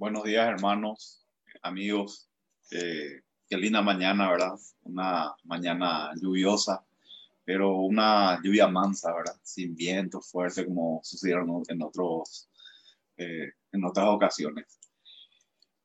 [0.00, 1.26] Buenos días, hermanos,
[1.60, 2.30] amigos.
[2.70, 4.54] Eh, qué linda mañana, ¿verdad?
[4.84, 6.82] Una mañana lluviosa,
[7.44, 9.36] pero una lluvia mansa, ¿verdad?
[9.42, 12.48] Sin viento fuerte como sucedieron en, otros,
[13.18, 14.80] eh, en otras ocasiones.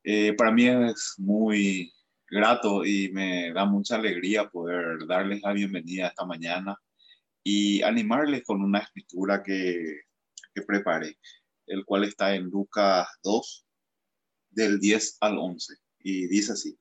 [0.02, 1.92] Eh, para mí es muy
[2.26, 6.74] grato y me da mucha alegría poder darles la bienvenida esta mañana
[7.44, 10.04] y animarles con una escritura que,
[10.54, 11.18] que preparé,
[11.66, 13.65] el cual está en Lucas 2,
[14.56, 15.74] del 10 al 11.
[16.00, 16.78] Y dice así,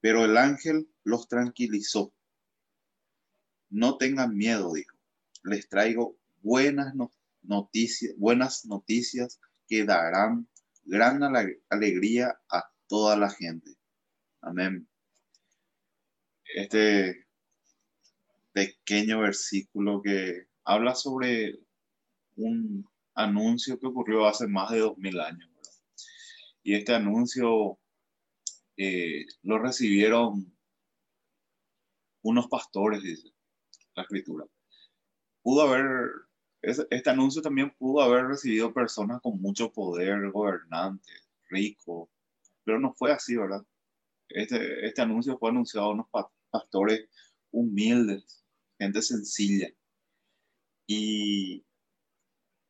[0.00, 2.12] pero el ángel los tranquilizó.
[3.70, 4.96] No tengan miedo, dijo.
[5.44, 6.92] Les traigo buenas
[7.42, 10.48] noticias, buenas noticias que darán
[10.84, 11.22] gran
[11.70, 13.76] alegría a toda la gente.
[14.40, 14.88] Amén.
[16.44, 17.26] Este
[18.52, 21.58] pequeño versículo que habla sobre
[22.36, 25.55] un anuncio que ocurrió hace más de dos mil años.
[26.66, 27.78] Y este anuncio
[28.76, 30.52] eh, lo recibieron
[32.22, 33.32] unos pastores, dice
[33.94, 34.44] la escritura.
[35.42, 36.10] Pudo haber,
[36.62, 42.08] este anuncio también pudo haber recibido personas con mucho poder, gobernantes, ricos,
[42.64, 43.64] pero no fue así, ¿verdad?
[44.28, 46.08] Este, este anuncio fue anunciado a unos
[46.50, 47.08] pastores
[47.52, 48.44] humildes,
[48.76, 49.68] gente sencilla.
[50.88, 51.64] Y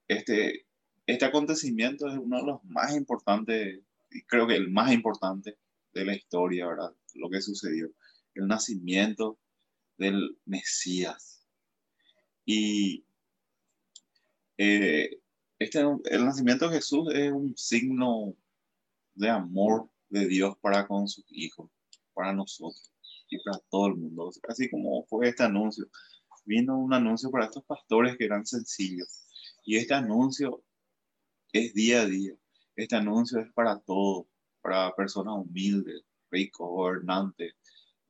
[0.07, 0.67] este,
[1.07, 3.86] este acontecimiento es uno de los más importantes
[4.27, 5.59] creo que el más importante
[5.93, 6.95] de la historia, ¿verdad?
[7.15, 7.91] Lo que sucedió,
[8.35, 9.39] el nacimiento
[9.97, 11.45] del Mesías.
[12.45, 13.05] Y
[14.59, 15.21] eh,
[15.59, 18.35] este, el nacimiento de Jesús es un signo
[19.15, 21.71] de amor de Dios para con sus hijos,
[22.15, 22.93] para nosotros
[23.29, 24.31] y para todo el mundo.
[24.49, 25.89] Así como fue este anuncio.
[26.45, 29.27] Vino un anuncio para estos pastores que eran sencillos.
[29.65, 30.63] Y este anuncio
[31.53, 32.35] es día a día.
[32.77, 34.27] Este anuncio es para todos,
[34.61, 37.55] para personas humildes, ricos, gobernantes,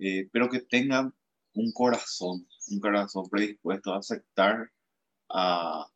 [0.01, 1.15] eh, pero que tengan
[1.55, 4.71] un corazón, un corazón predispuesto a aceptar
[5.29, 5.87] a,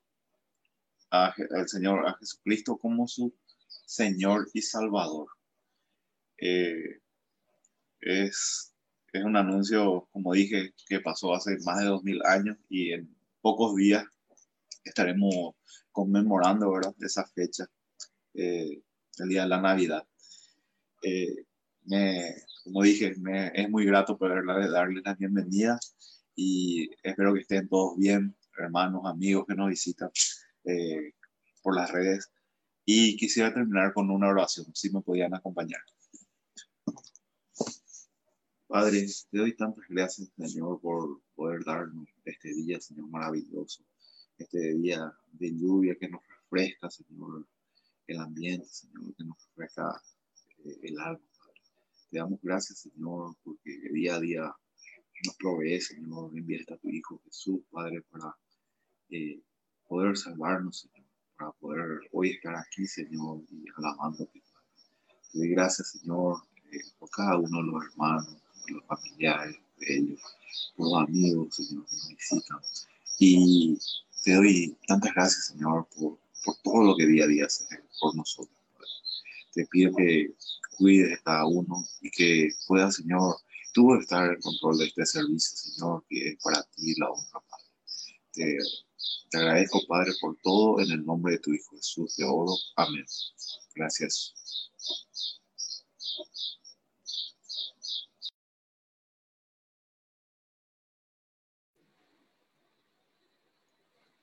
[1.10, 3.34] al Señor, a Jesucristo como su
[3.86, 5.26] Señor y Salvador.
[6.38, 7.00] Eh,
[8.00, 8.72] es,
[9.12, 13.14] es un anuncio, como dije, que pasó hace más de dos mil años y en
[13.41, 14.04] pocos días
[14.84, 15.56] estaremos
[15.91, 16.94] conmemorando ¿verdad?
[17.00, 17.69] esa fecha
[18.34, 18.82] eh,
[19.18, 20.06] el día de la Navidad.
[21.02, 21.46] Eh,
[21.84, 25.78] me, como dije, me, es muy grato poder darles la bienvenida
[26.34, 30.10] y espero que estén todos bien, hermanos, amigos que nos visitan
[30.64, 31.14] eh,
[31.62, 32.30] por las redes.
[32.84, 35.80] Y quisiera terminar con una oración, si me podían acompañar.
[38.66, 43.84] Padre, te doy tantas gracias, Señor, por poder darnos este día, Señor, maravilloso.
[44.38, 47.47] Este día de lluvia que nos refresca, Señor,
[48.10, 50.03] el ambiente, Señor, que nos refleja
[50.65, 51.21] eh, el alma,
[52.10, 54.53] Te damos gracias, Señor, porque día a día
[55.25, 58.34] nos provee, Señor, enviaste a tu Hijo Jesús, Padre, para
[59.10, 59.41] eh,
[59.87, 61.06] poder salvarnos, Señor,
[61.38, 64.42] para poder hoy estar aquí, Señor, y alabándote.
[65.31, 66.38] Te doy gracias, Señor,
[66.72, 70.21] eh, por cada uno de los hermanos, por los familiares de ellos,
[70.77, 72.59] por los amigos, Señor, que nos visitan.
[73.21, 73.78] Y
[74.25, 77.69] te doy tantas gracias, Señor, por por todo lo que día a día haces
[78.01, 78.56] por nosotros.
[79.53, 80.34] Te pido que
[80.77, 83.37] cuides a cada uno y que pueda, Señor,
[83.75, 87.65] tú estar en control de este servicio, Señor, que es para ti la honra, Padre.
[88.33, 88.59] Te,
[89.31, 92.55] te agradezco, Padre, por todo en el nombre de tu Hijo Jesús de oro.
[92.77, 93.05] Amén.
[93.75, 94.34] Gracias.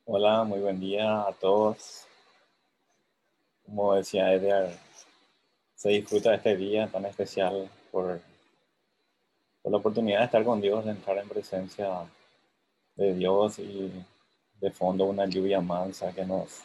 [0.06, 2.07] Hola, muy buen día a todos
[3.68, 4.72] como decía Edgar,
[5.76, 8.20] se disfruta este día tan especial por,
[9.62, 12.06] por, la oportunidad de estar con Dios, de entrar en presencia
[12.96, 13.92] de Dios y
[14.60, 16.62] de fondo una lluvia mansa que nos,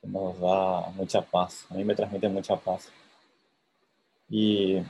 [0.00, 1.66] que nos da mucha paz.
[1.70, 2.90] A mí me transmite mucha paz.
[4.28, 4.82] Y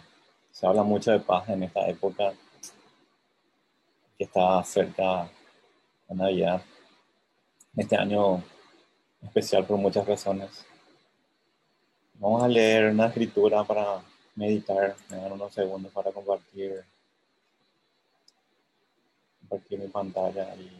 [0.50, 2.32] se habla mucho de paz en esta época
[4.18, 5.30] que está cerca
[6.08, 6.62] de Navidad.
[7.76, 8.42] Este año
[9.22, 10.66] especial por muchas razones.
[12.20, 14.02] Vamos a leer una escritura para
[14.34, 14.94] meditar.
[15.08, 16.84] Me dan unos segundos para compartir,
[19.40, 20.70] compartir mi pantalla y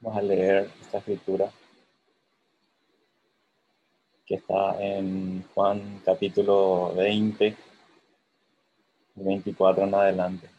[0.00, 1.50] Vamos a leer escritura
[4.26, 7.56] que está en Juan capítulo 20,
[9.16, 10.50] 24 en adelante.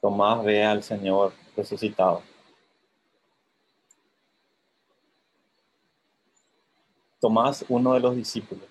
[0.00, 2.22] Tomás ve al Señor resucitado.
[7.20, 8.68] Tomás, uno de los discípulos,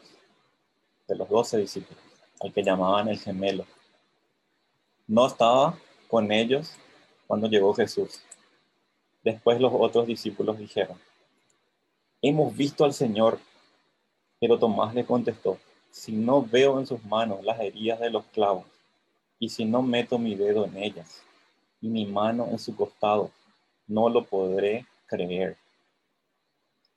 [1.07, 2.04] de los doce discípulos,
[2.40, 3.66] al que llamaban el gemelo,
[5.07, 5.75] no estaba
[6.07, 6.75] con ellos
[7.25, 8.22] cuando llegó Jesús.
[9.23, 10.97] Después los otros discípulos dijeron,
[12.21, 13.39] hemos visto al Señor.
[14.39, 15.57] Pero Tomás le contestó,
[15.89, 18.65] si no veo en sus manos las heridas de los clavos,
[19.39, 21.23] y si no meto mi dedo en ellas,
[21.79, 23.31] y mi mano en su costado,
[23.87, 25.57] no lo podré creer.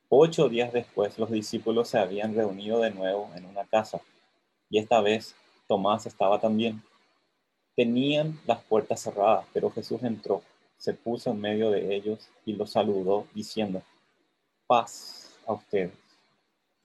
[0.08, 4.00] Ocho días después los discípulos se habían reunido de nuevo en una casa,
[4.70, 5.36] y esta vez
[5.68, 6.82] Tomás estaba también.
[7.76, 10.42] Tenían las puertas cerradas, pero Jesús entró,
[10.76, 13.82] se puso en medio de ellos y los saludó, diciendo,
[14.66, 15.92] paz a ustedes.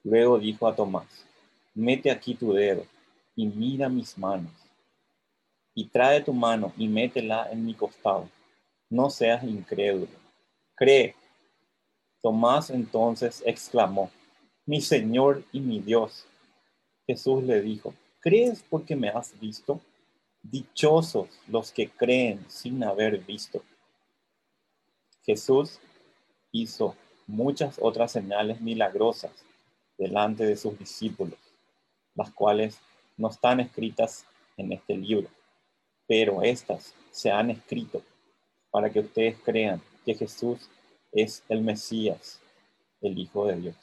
[0.04, 1.26] Luego dijo a Tomás,
[1.74, 2.86] mete aquí tu dedo
[3.36, 4.52] y mira mis manos,
[5.74, 8.30] y trae tu mano y métela en mi costado.
[8.90, 10.12] No seas incrédulo,
[10.76, 11.16] cree
[12.22, 14.12] Tomás entonces exclamó,
[14.68, 16.26] mi Señor y mi Dios.
[17.08, 19.82] Jesús le dijo, ¿crees porque me has visto?
[20.44, 23.64] Dichosos los que creen sin haber visto.
[25.24, 25.80] Jesús
[26.52, 26.96] hizo
[27.28, 29.32] muchas otras señales milagrosas
[29.98, 31.40] delante de sus discípulos,
[32.16, 32.80] las cuales
[33.18, 34.26] no están escritas
[34.58, 35.28] en este libro,
[36.08, 38.02] pero estas se han escrito
[38.72, 40.70] para que ustedes crean que Jesús
[41.12, 42.40] es el Mesías,
[43.02, 43.76] el Hijo de Dios.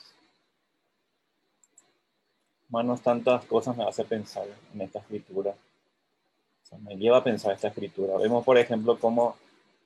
[2.64, 5.55] Hermanos, tantas cosas me hace pensar en esta escritura.
[6.81, 8.17] me lleva a pensar esta escritura.
[8.19, 9.37] Vemos, por ejemplo, cómo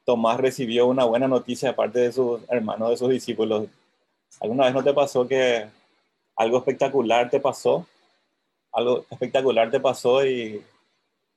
[0.04, 3.66] Tomás recibió una buena noticia de parte de sus hermanos, de sus discípulos.
[4.40, 5.66] ¿Alguna vez no te pasó que
[6.37, 7.87] algo espectacular te pasó?
[8.72, 10.64] Algo espectacular te pasó y,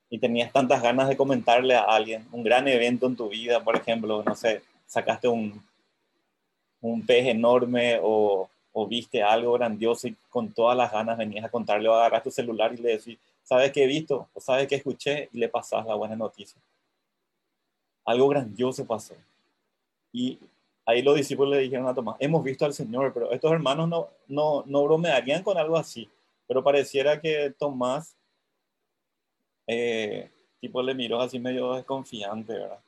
[0.08, 3.76] y tenías tantas ganas de comentarle a alguien, un gran evento en tu vida, por
[3.76, 5.62] ejemplo, no sé, sacaste un,
[6.80, 8.48] un pez enorme o,
[8.88, 12.74] viste algo grandioso y con todas las ganas venías a contarle o agarras tu celular
[12.74, 14.28] y le decís, ¿sabes qué he visto?
[14.34, 15.30] ¿O sabes qué escuché?
[15.32, 16.60] Y le pasas la buena noticia.
[18.06, 19.14] Algo grandioso pasó.
[20.12, 20.38] Y
[20.86, 24.08] ahí los discípulos le dijeron a Tomás, hemos visto al Señor, pero estos hermanos no,
[24.28, 26.08] no, no bromearían con algo así.
[26.46, 28.16] Pero pareciera que Tomás,
[29.66, 30.30] eh,
[30.60, 32.80] tipo, le miró así medio desconfiante, ¿verdad?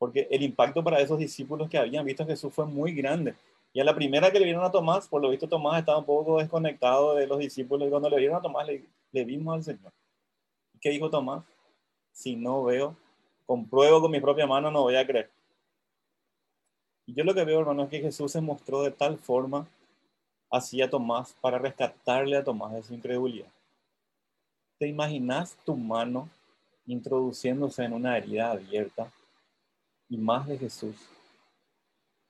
[0.00, 3.34] porque el impacto para esos discípulos que habían visto a Jesús fue muy grande.
[3.70, 6.06] Y a la primera que le vieron a Tomás, por lo visto Tomás estaba un
[6.06, 9.62] poco desconectado de los discípulos y cuando le vieron a Tomás le, le vimos al
[9.62, 9.92] Señor.
[10.80, 11.44] ¿Qué dijo Tomás?
[12.12, 12.96] Si no veo,
[13.50, 15.28] compruebo con mi propia mano, no voy a creer.
[17.04, 19.66] Yo lo que veo, hermano, es que Jesús se mostró de tal forma
[20.48, 23.48] así a Tomás para rescatarle a Tomás de su incredulidad.
[24.78, 26.30] ¿Te imaginas tu mano
[26.86, 29.10] introduciéndose en una herida abierta
[30.08, 30.94] y más de Jesús.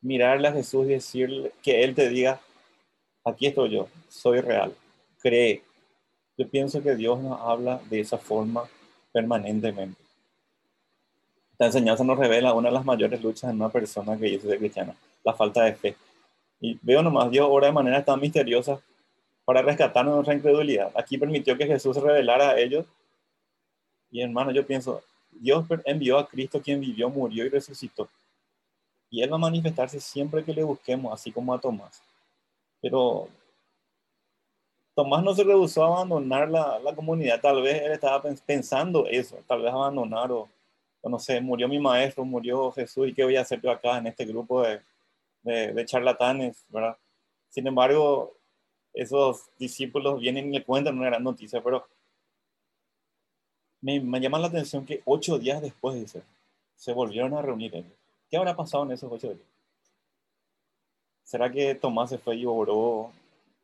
[0.01, 2.41] Mirarle a Jesús y decirle que Él te diga,
[3.27, 4.75] aquí estoy yo, soy real,
[5.19, 5.63] cree.
[6.39, 8.65] Yo pienso que Dios nos habla de esa forma
[9.13, 10.00] permanentemente.
[11.61, 14.57] Esta enseñanza nos revela una de las mayores luchas en una persona que dice ser
[14.57, 15.95] cristiana, la falta de fe.
[16.59, 18.81] Y veo nomás, Dios obra de manera tan misteriosa
[19.45, 20.91] para rescatarnos nuestra incredulidad.
[20.95, 22.87] Aquí permitió que Jesús se revelara a ellos.
[24.11, 25.03] Y hermano, yo pienso,
[25.33, 28.09] Dios envió a Cristo quien vivió, murió y resucitó.
[29.11, 32.03] Y Él va a manifestarse siempre que le busquemos, así como a Tomás.
[32.81, 33.29] Pero
[34.95, 37.39] Tomás no se rehusó a abandonar la, la comunidad.
[37.39, 40.49] Tal vez él estaba pensando eso, tal vez abandonar o,
[41.03, 44.09] no sé, murió mi maestro, murió Jesús y qué voy a hacer yo acá en
[44.09, 44.81] este grupo de,
[45.43, 46.97] de, de charlatanes, ¿verdad?
[47.49, 48.37] Sin embargo,
[48.93, 51.87] esos discípulos vienen y le cuentan una gran noticia, pero
[53.81, 56.23] me, llama la atención que ocho días después, dice,
[56.77, 57.85] se volvieron a reunir.
[58.29, 59.49] ¿Qué habrá pasado en esos ocho días?
[61.25, 63.13] ¿Será que Tomás se fue y oró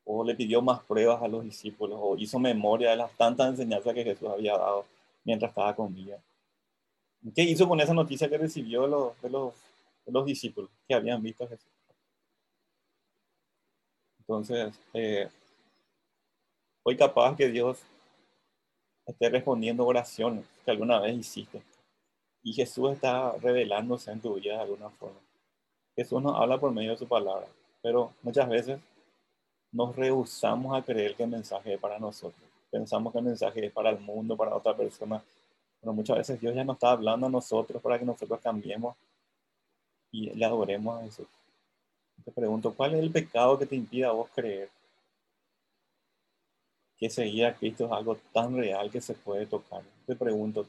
[0.04, 3.92] o le pidió más pruebas a los discípulos o hizo memoria de las tantas enseñanzas
[3.92, 4.86] que Jesús había dado
[5.24, 5.94] mientras estaba con?
[7.34, 9.54] ¿Qué hizo con esa noticia que recibió de los, de los,
[10.04, 11.70] de los discípulos que habían visto a Jesús?
[14.20, 15.28] Entonces, eh,
[16.82, 17.78] hoy capaz que Dios
[19.06, 21.62] esté respondiendo oraciones que alguna vez hiciste.
[22.42, 25.18] Y Jesús está revelándose en tu vida de alguna forma.
[25.94, 27.46] Jesús nos habla por medio de su palabra,
[27.82, 28.80] pero muchas veces
[29.72, 32.42] nos rehusamos a creer que el mensaje es para nosotros.
[32.70, 35.22] Pensamos que el mensaje es para el mundo, para otra persona.
[35.80, 38.96] Pero muchas veces Dios ya nos está hablando a nosotros para que nosotros cambiemos
[40.10, 41.26] y le adoremos a Jesús.
[42.24, 44.70] Te pregunto, ¿cuál es el pecado que te impide a vos creer
[46.96, 49.82] que seguir a Cristo es algo tan real que se puede tocar.
[50.06, 50.66] Te pregunto,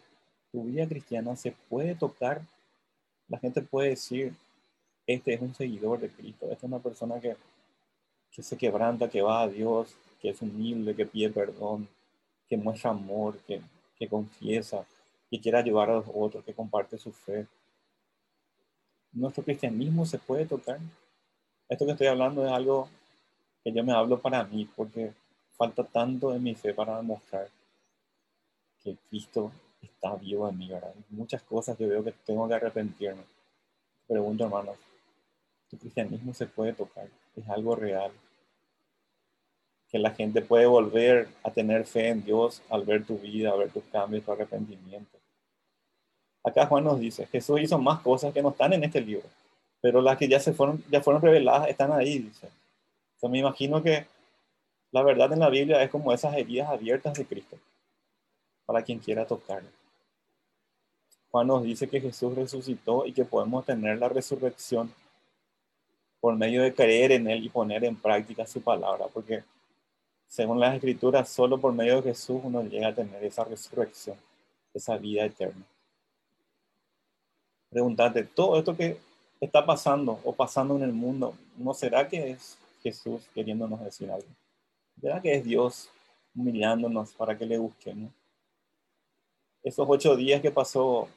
[0.51, 2.41] ¿tu vida cristiana se puede tocar?
[3.29, 4.33] La gente puede decir,
[5.05, 7.35] este es un seguidor de Cristo, esta es una persona que,
[8.31, 11.87] que se quebranta, que va a Dios, que es humilde, que pide perdón,
[12.47, 13.61] que muestra amor, que,
[13.97, 14.85] que confiesa,
[15.29, 17.47] que quiere ayudar a los otros, que comparte su fe.
[19.11, 20.79] Nuestro cristianismo se puede tocar.
[21.69, 22.89] Esto que estoy hablando es algo
[23.63, 25.11] que yo me hablo para mí, porque
[25.57, 27.49] falta tanto de mi fe para demostrar
[28.83, 30.93] que Cristo está vivo en mí, ¿verdad?
[31.09, 33.23] Muchas cosas yo veo que tengo que arrepentirme.
[34.07, 34.77] Pregunto, hermanos,
[35.69, 37.07] ¿tu cristianismo se puede tocar?
[37.35, 38.11] ¿Es algo real?
[39.89, 43.59] Que la gente puede volver a tener fe en Dios al ver tu vida, al
[43.59, 45.16] ver tus cambios, tu arrepentimiento.
[46.47, 49.27] Acá Juan nos dice, Jesús hizo más cosas que no están en este libro,
[49.81, 52.47] pero las que ya se fueron, ya fueron reveladas están ahí, dice.
[53.19, 54.05] O me imagino que
[54.91, 57.57] la verdad en la Biblia es como esas heridas abiertas de Cristo
[58.65, 59.67] para quien quiera tocarlo.
[61.31, 64.93] Juan nos dice que Jesús resucitó y que podemos tener la resurrección
[66.21, 69.43] por medio de creer en Él y poner en práctica su palabra, porque
[70.29, 74.15] según las escrituras, solo por medio de Jesús uno llega a tener esa resurrección,
[74.73, 75.65] esa vida eterna.
[77.69, 78.97] Pregúntate, todo esto que
[79.39, 84.27] está pasando o pasando en el mundo, ¿no será que es Jesús queriéndonos decir algo?
[84.99, 85.89] ¿Será que es Dios
[86.35, 88.11] humillándonos para que le busquemos?
[89.63, 91.07] Esos ocho días que pasó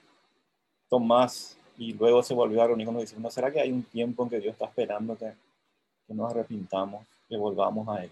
[0.89, 4.25] Tomás y luego se volvió a reunir con los discípulos, ¿será que hay un tiempo
[4.25, 5.33] en que Dios está esperando que,
[6.07, 8.11] que nos arrepintamos, que volvamos a Él?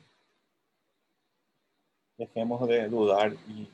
[2.17, 3.69] Dejemos de dudar y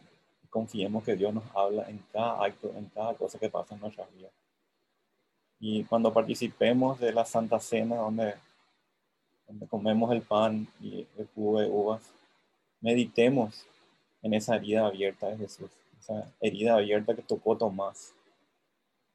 [0.51, 4.07] confiemos que Dios nos habla en cada acto, en cada cosa que pasa en nuestra
[4.07, 4.31] vida.
[5.61, 8.35] Y cuando participemos de la Santa Cena, donde
[9.47, 12.03] donde comemos el pan y el jugo de uvas,
[12.81, 13.67] meditemos
[14.23, 18.15] en esa herida abierta de Jesús, esa herida abierta que tocó Tomás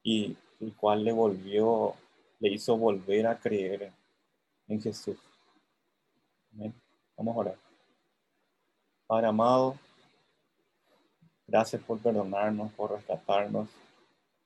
[0.04, 1.96] y el cual le volvió,
[2.40, 3.92] le hizo volver a creer
[4.68, 5.18] en Jesús.
[7.18, 7.58] Vamos a orar.
[9.08, 9.76] Padre amado,
[11.48, 13.68] gracias por perdonarnos, por rescatarnos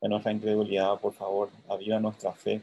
[0.03, 2.61] de nuestra incredulidad, por favor, aviva nuestra fe.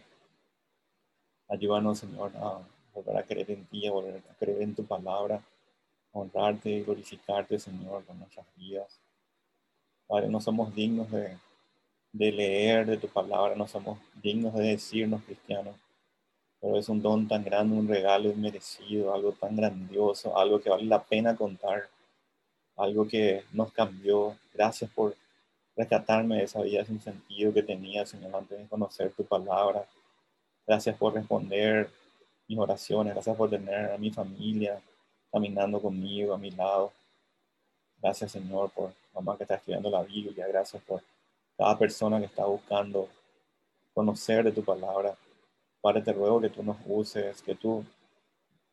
[1.48, 2.60] Ayúdanos, Señor, a
[2.92, 5.42] volver a creer en ti, a volver a creer en tu palabra,
[6.12, 9.00] honrarte y glorificarte, Señor, con nuestras vidas.
[10.06, 11.34] Padre, no somos dignos de,
[12.12, 15.76] de leer de tu palabra, no somos dignos de decirnos cristianos,
[16.60, 20.84] pero es un don tan grande, un regalo inmerecido, algo tan grandioso, algo que vale
[20.84, 21.88] la pena contar,
[22.76, 24.36] algo que nos cambió.
[24.52, 25.16] Gracias por
[25.80, 29.86] rescatarme de esa vida sin sentido que tenía, Señor, antes de conocer tu palabra.
[30.66, 31.90] Gracias por responder
[32.46, 34.78] mis oraciones, gracias por tener a mi familia
[35.32, 36.92] caminando conmigo, a mi lado.
[37.96, 40.46] Gracias, Señor, por mamá que está estudiando la Biblia.
[40.48, 41.02] Gracias por
[41.56, 43.08] cada persona que está buscando
[43.94, 45.14] conocer de tu palabra.
[45.80, 47.84] Padre, te ruego que tú nos uses, que tú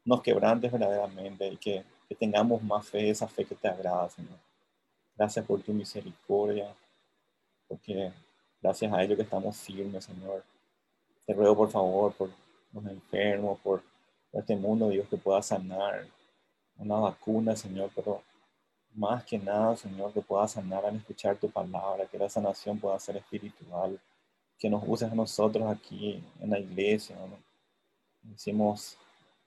[0.03, 4.39] nos quebrantes verdaderamente y que, que tengamos más fe, esa fe que te agrada, Señor.
[5.15, 6.75] Gracias por tu misericordia,
[7.67, 8.11] porque
[8.61, 10.43] gracias a ello que estamos firmes, Señor.
[11.25, 12.29] Te ruego, por favor, por
[12.73, 13.83] los enfermos, por,
[14.33, 16.05] este mundo, Dios, que pueda sanar
[16.77, 18.21] una vacuna, Señor, pero
[18.93, 22.99] más que nada, Señor, que pueda sanar al escuchar tu palabra, que la sanación pueda
[22.99, 23.99] ser espiritual,
[24.59, 27.15] que nos uses a nosotros aquí en la iglesia.
[28.21, 28.97] Decimos,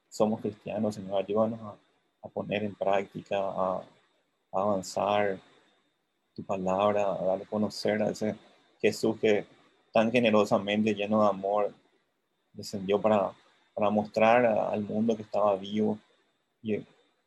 [0.09, 1.77] somos cristianos, Señor, ayúdanos a,
[2.23, 3.83] a poner en práctica, a, a,
[4.53, 5.39] avanzar
[6.41, 8.37] tu palabra, a darle a conocer a ese
[8.81, 9.47] Jesús que
[9.93, 11.75] tan generosamente, lleno de amor,
[12.53, 13.33] descendió para,
[13.75, 15.99] para mostrar al mundo que estaba vivo
[16.63, 16.79] y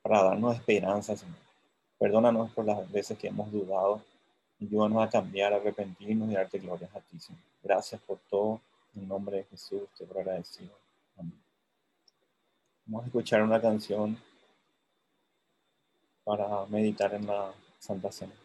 [0.02, 1.36] para darnos esperanza, Señor.
[2.00, 4.02] Perdónanos por las veces que hemos dudado.
[4.62, 7.42] Ayúdanos a cambiar, a arrepentirnos y darte gloria a ti, Señor.
[7.62, 8.62] Gracias por todo.
[8.96, 10.74] En nombre de Jesús te lo agradecido.
[11.18, 11.42] Amén.
[12.86, 14.18] Vamos a escuchar una canción
[16.24, 18.43] para meditar en la Santa Cena.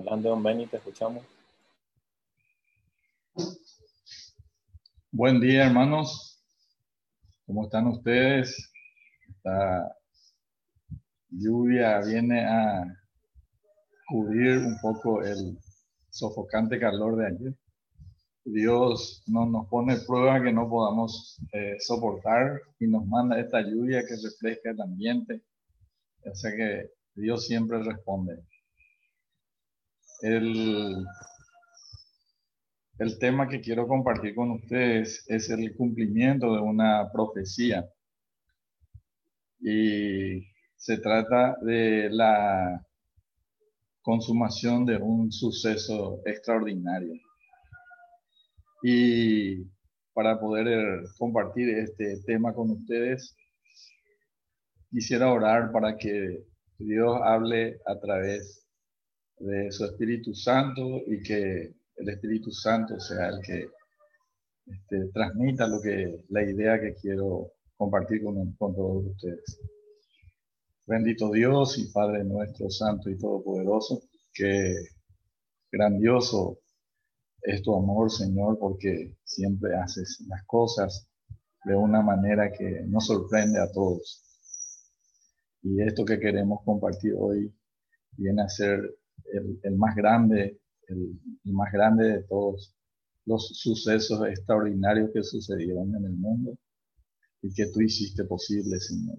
[0.00, 1.22] Adelante, don Benny, te escuchamos.
[5.12, 6.42] Buen día, hermanos.
[7.46, 8.72] ¿Cómo están ustedes?
[9.28, 9.94] Esta
[11.28, 12.82] lluvia viene a
[14.08, 15.58] cubrir un poco el
[16.08, 17.54] sofocante calor de ayer.
[18.44, 24.00] Dios no nos pone prueba que no podamos eh, soportar y nos manda esta lluvia
[24.00, 25.42] que refleja el ambiente.
[26.24, 28.42] O sea que Dios siempre responde.
[30.22, 31.04] El,
[32.98, 37.88] el tema que quiero compartir con ustedes es el cumplimiento de una profecía.
[39.60, 42.86] Y se trata de la
[44.02, 47.14] consumación de un suceso extraordinario.
[48.82, 49.64] Y
[50.12, 53.36] para poder compartir este tema con ustedes,
[54.90, 56.44] quisiera orar para que
[56.78, 58.59] Dios hable a través
[59.40, 63.68] de su Espíritu Santo y que el Espíritu Santo sea el que
[64.66, 69.60] este, transmita lo que, la idea que quiero compartir con, con todos ustedes.
[70.86, 74.74] Bendito Dios y Padre nuestro, Santo y Todopoderoso, que
[75.72, 76.58] grandioso
[77.42, 81.08] es tu amor, Señor, porque siempre haces las cosas
[81.64, 84.22] de una manera que nos sorprende a todos.
[85.62, 87.54] Y esto que queremos compartir hoy
[88.16, 88.99] viene a ser
[89.62, 92.74] el, más grande el, más grande de todos
[93.26, 96.58] los sucesos extraordinarios que sucedieron en el mundo
[97.42, 99.16] y que tú hiciste posible, Señor.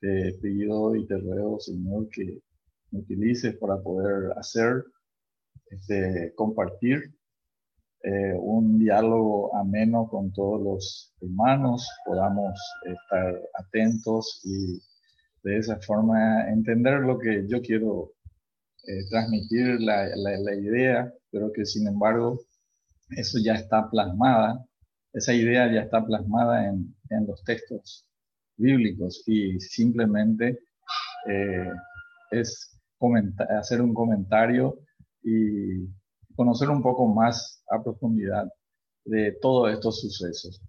[0.00, 2.42] Te pido y te ruego, Señor, que
[2.90, 4.84] me utilices para poder hacer,
[5.70, 7.14] este, compartir
[8.04, 14.82] eh, un diálogo ameno con todos los hermanos, podamos estar atentos y
[15.44, 18.12] de esa forma entender lo que yo quiero
[18.84, 22.40] eh, transmitir la, idea, pero que sin embargo
[23.10, 24.64] eso ya está plasmada,
[25.12, 28.06] esa idea ya está plasmada en, en los textos
[28.56, 30.58] bíblicos y simplemente
[31.28, 31.70] eh,
[32.30, 32.78] es
[33.58, 34.78] hacer un comentario
[35.22, 35.88] y
[36.36, 38.48] conocer un poco más a profundidad
[39.04, 40.60] de todos estos sucesos.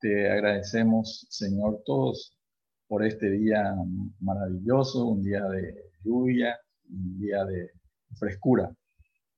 [0.00, 2.36] Te agradecemos, Señor, todos
[2.86, 3.74] por este día
[4.20, 6.56] maravilloso, un día de lluvia,
[6.94, 7.70] un día de
[8.16, 8.74] frescura.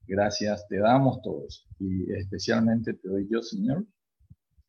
[0.06, 3.84] Gracias te damos todos y especialmente te doy yo, Señor,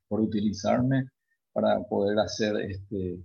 [0.08, 1.10] por utilizarme
[1.54, 3.20] para poder hacer este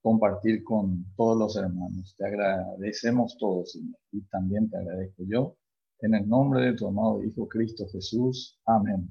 [0.00, 2.14] compartir con todos los hermanos.
[2.18, 5.56] Te agradecemos todos, Señor, y también te agradezco yo.
[6.00, 8.58] En el nombre de tu amado Hijo Cristo Jesús.
[8.66, 9.08] Amén.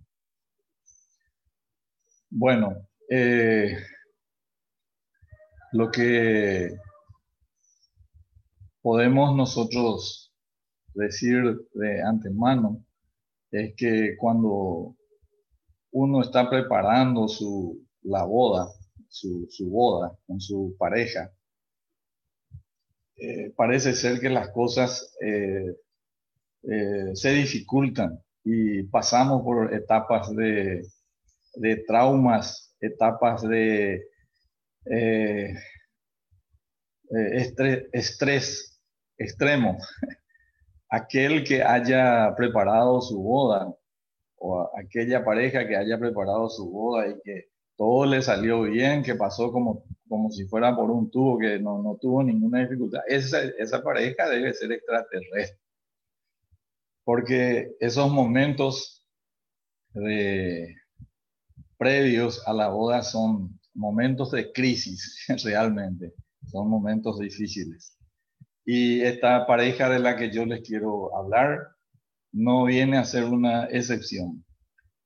[2.29, 3.77] Bueno, eh,
[5.71, 6.77] lo que
[8.81, 10.33] podemos nosotros
[10.93, 12.83] decir de antemano
[13.51, 14.95] es que cuando
[15.91, 18.67] uno está preparando su, la boda,
[19.09, 21.31] su, boda con su pareja,
[23.17, 25.75] eh, parece ser que las cosas eh,
[26.63, 30.81] eh, se dificultan y pasamos por etapas de,
[31.55, 34.01] de traumas, etapas de
[37.35, 38.70] estrés, estrés
[39.23, 39.77] extremo.
[40.89, 43.73] Aquel que haya preparado su boda
[44.37, 47.45] o aquella pareja que haya preparado su boda y que
[47.77, 51.81] todo le salió bien, que pasó como, como si fuera por un tubo, que no,
[51.81, 53.01] no tuvo ninguna dificultad.
[53.07, 55.59] Esa, esa pareja debe ser extraterrestre.
[57.03, 59.07] Porque esos momentos
[59.93, 60.75] de,
[61.81, 66.13] previos a la boda son momentos de crisis, realmente.
[66.45, 67.97] Son momentos difíciles.
[68.65, 71.59] Y esta pareja de la que yo les quiero hablar
[72.31, 74.45] no viene a ser una excepción.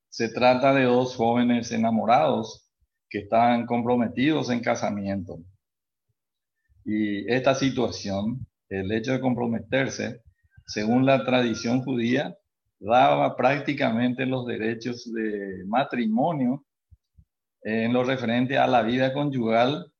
[0.08, 2.70] Se trata de dos jóvenes enamorados
[3.08, 5.38] que están comprometidos en casamiento.
[6.84, 10.22] Y esta situación, el hecho de comprometerse,
[10.66, 12.36] según la tradición judía,
[12.78, 16.64] daba prácticamente los derechos de matrimonio
[17.62, 19.92] en lo referente a la vida conyugal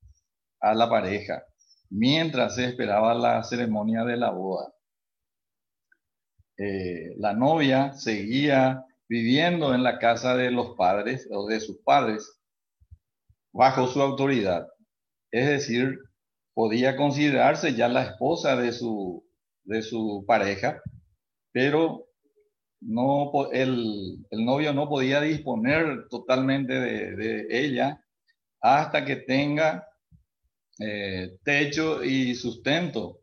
[0.60, 1.42] a la pareja
[1.90, 4.72] mientras se esperaba la ceremonia de la boda.
[6.58, 12.40] Eh, la novia seguía viviendo en la casa de los padres o de sus padres
[13.52, 14.66] bajo su autoridad.
[15.30, 15.98] Es decir,
[16.54, 19.24] podía considerarse ya la esposa de su,
[19.64, 20.80] de su pareja,
[21.52, 22.08] pero
[22.80, 28.02] no, el, el novio no podía disponer totalmente de, de ella
[28.60, 29.86] hasta que tenga
[30.78, 33.20] eh, techo y sustento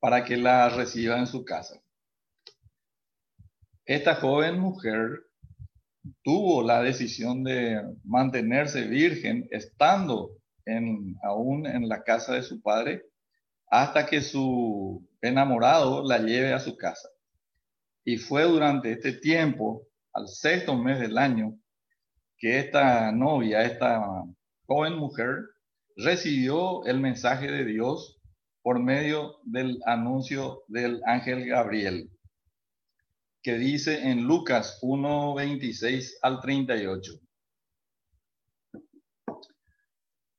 [0.00, 1.80] para que la reciba en su casa.
[3.84, 5.24] esta joven mujer
[6.22, 10.36] tuvo la decisión de mantenerse virgen estando
[11.22, 13.04] aún en la casa de su padre
[13.68, 17.08] hasta que su enamorado la lleve a su casa.
[18.04, 21.58] Y fue durante este tiempo, al sexto mes del año,
[22.36, 24.04] que esta novia, esta
[24.66, 25.38] joven mujer,
[25.96, 28.20] recibió el mensaje de Dios
[28.62, 32.10] por medio del anuncio del ángel Gabriel
[33.42, 37.12] que dice en Lucas 1, 26 al 38.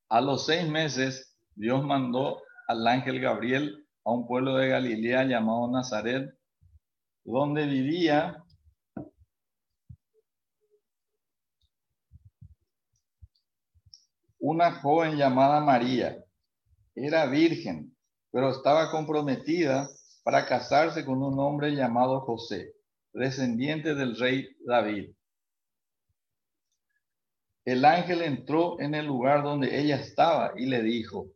[0.09, 5.69] A los seis meses, Dios mandó al ángel Gabriel a un pueblo de Galilea llamado
[5.69, 6.33] Nazaret,
[7.25, 8.41] donde vivía
[14.43, 16.21] una joven llamada María.
[16.95, 17.95] Era virgen,
[18.29, 19.89] pero estaba comprometida
[20.23, 22.73] para casarse con un hombre llamado José
[23.13, 25.11] descendiente del rey David.
[27.63, 31.27] El ángel entró en el lugar donde ella estaba y le dijo,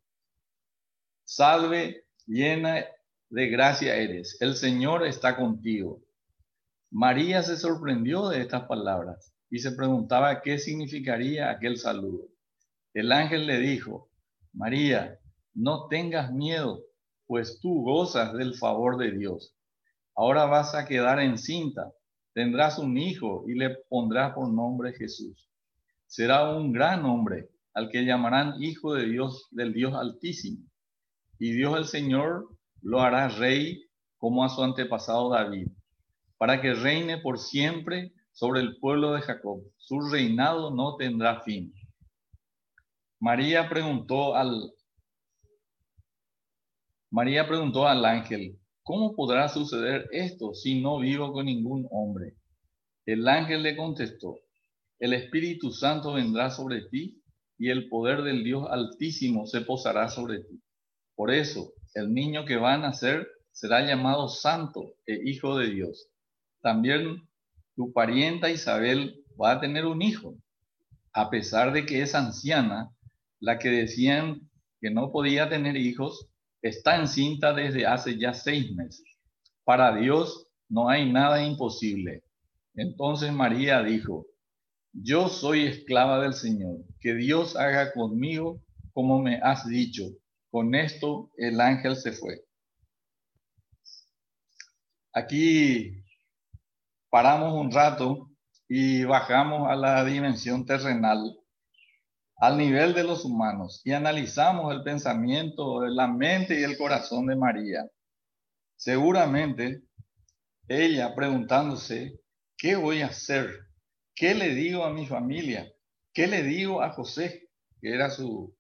[1.24, 2.86] salve llena
[3.30, 6.02] de gracia eres, el Señor está contigo.
[6.92, 12.28] María se sorprendió de estas palabras y se preguntaba qué significaría aquel saludo.
[12.98, 14.10] El ángel le dijo,
[14.54, 15.20] María,
[15.54, 16.80] no tengas miedo,
[17.28, 19.56] pues tú gozas del favor de Dios
[20.16, 21.92] Ahora vas a quedar encinta,
[22.34, 25.48] tendrás un hijo y le pondrás por nombre Jesús.
[26.08, 30.66] Será un gran hombre al que llamarán Hijo de Dios, del Dios Altísimo.
[31.38, 32.50] Y Dios el Señor
[32.82, 33.80] lo hará rey
[34.18, 35.68] como a su antepasado David,
[36.40, 39.62] para que reine por siempre sobre el pueblo de Jacob.
[39.78, 41.72] Su reinado no tendrá fin.
[43.20, 44.74] María preguntó al
[47.10, 52.38] María preguntó al ángel, ¿Cómo podrá suceder esto si no vivo con ningún hombre?
[53.06, 54.40] El ángel le contestó,
[55.00, 57.22] el Espíritu Santo vendrá sobre ti
[57.58, 60.62] y el poder del Dios Altísimo se posará sobre ti.
[61.16, 66.08] Por eso, el niño que va a nacer será llamado Santo e Hijo de Dios.
[66.62, 67.28] También
[67.76, 70.36] tu parienta Isabel va a tener un hijo,
[71.12, 72.96] a pesar de que es anciana,
[73.40, 76.28] la que decían que no podía tener hijos,
[76.62, 79.04] está encinta desde hace ya seis meses.
[79.64, 82.24] Para Dios no hay nada imposible.
[82.76, 84.26] Entonces María dijo,
[84.94, 88.62] yo soy esclava del Señor, que Dios haga conmigo
[88.94, 90.04] como me has dicho.
[90.50, 92.42] Con esto el ángel se fue.
[95.14, 96.04] Aquí
[97.10, 98.30] paramos un rato
[98.68, 101.38] y bajamos a la dimensión terrenal
[102.38, 107.36] al nivel de los humanos y analizamos el pensamiento, la mente y el corazón de
[107.36, 107.90] María,
[108.76, 109.84] seguramente
[110.68, 112.20] ella preguntándose,
[112.58, 113.50] ¿qué voy a hacer?
[114.14, 115.72] ¿Qué le digo a mi familia?
[116.14, 117.50] ¿Qué le digo a José,
[117.82, 118.56] que era su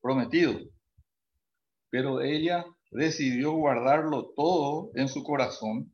[0.00, 0.58] prometido?
[1.90, 5.92] Pero ella decidió guardarlo todo en su corazón,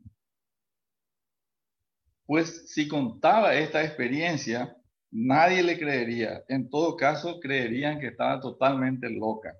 [2.25, 4.77] pues si contaba esta experiencia,
[5.12, 6.42] nadie le creería.
[6.48, 9.55] En todo caso, creerían que estaba totalmente loca.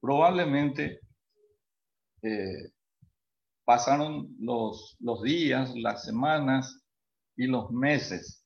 [0.00, 1.00] Probablemente
[2.22, 2.72] eh,
[3.64, 6.82] pasaron los, los días, las semanas
[7.36, 8.44] y los meses,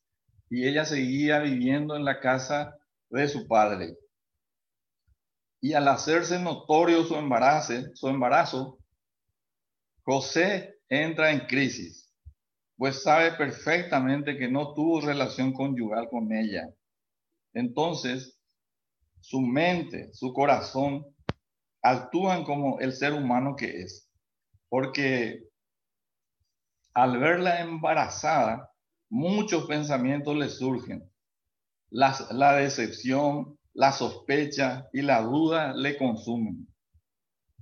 [0.49, 2.77] y ella seguía viviendo en la casa
[3.09, 3.97] de su padre.
[5.61, 8.79] Y al hacerse notorio su embarazo, su embarazo,
[10.03, 12.00] José entra en crisis
[12.81, 16.67] pues sabe perfectamente que no tuvo relación conyugal con ella.
[17.53, 18.41] Entonces,
[19.21, 21.05] su mente, su corazón
[21.83, 24.11] actúan como el ser humano que es,
[24.71, 25.47] porque
[26.95, 28.73] al verla embarazada,
[29.11, 31.07] muchos pensamientos le surgen.
[31.91, 36.67] La, la decepción, la sospecha y la duda le consumen.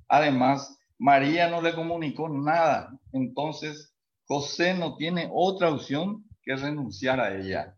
[0.06, 3.87] Además, María no le comunicó nada, entonces
[4.28, 7.74] José no tiene otra opción que renunciar a ella.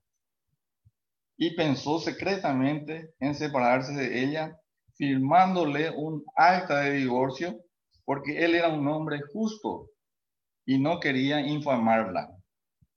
[1.37, 4.59] Y pensó secretamente en separarse de ella,
[4.97, 7.57] firmándole un acta de divorcio,
[8.05, 9.91] porque él era un hombre justo
[10.67, 12.29] y no quería infamarla.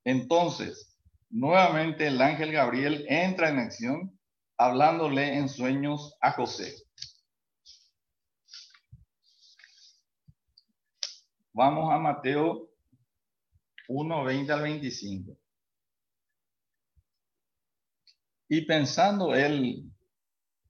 [0.03, 0.97] Entonces,
[1.29, 4.19] nuevamente el ángel Gabriel entra en acción,
[4.57, 6.73] hablándole en sueños a José.
[11.53, 12.72] Vamos a Mateo
[13.87, 15.37] 1, 20 al 25.
[18.49, 19.89] Y pensando él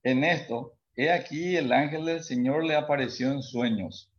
[0.03, 4.11] en esto, he aquí el ángel del Señor le apareció en sueños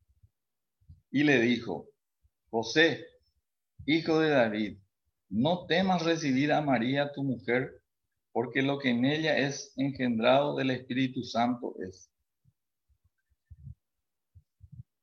[1.11, 1.87] y le dijo,
[2.51, 3.07] José,
[3.87, 4.79] hijo de David,
[5.29, 7.83] no temas recibir a María tu mujer,
[8.33, 12.11] porque lo que en ella es engendrado del Espíritu Santo es.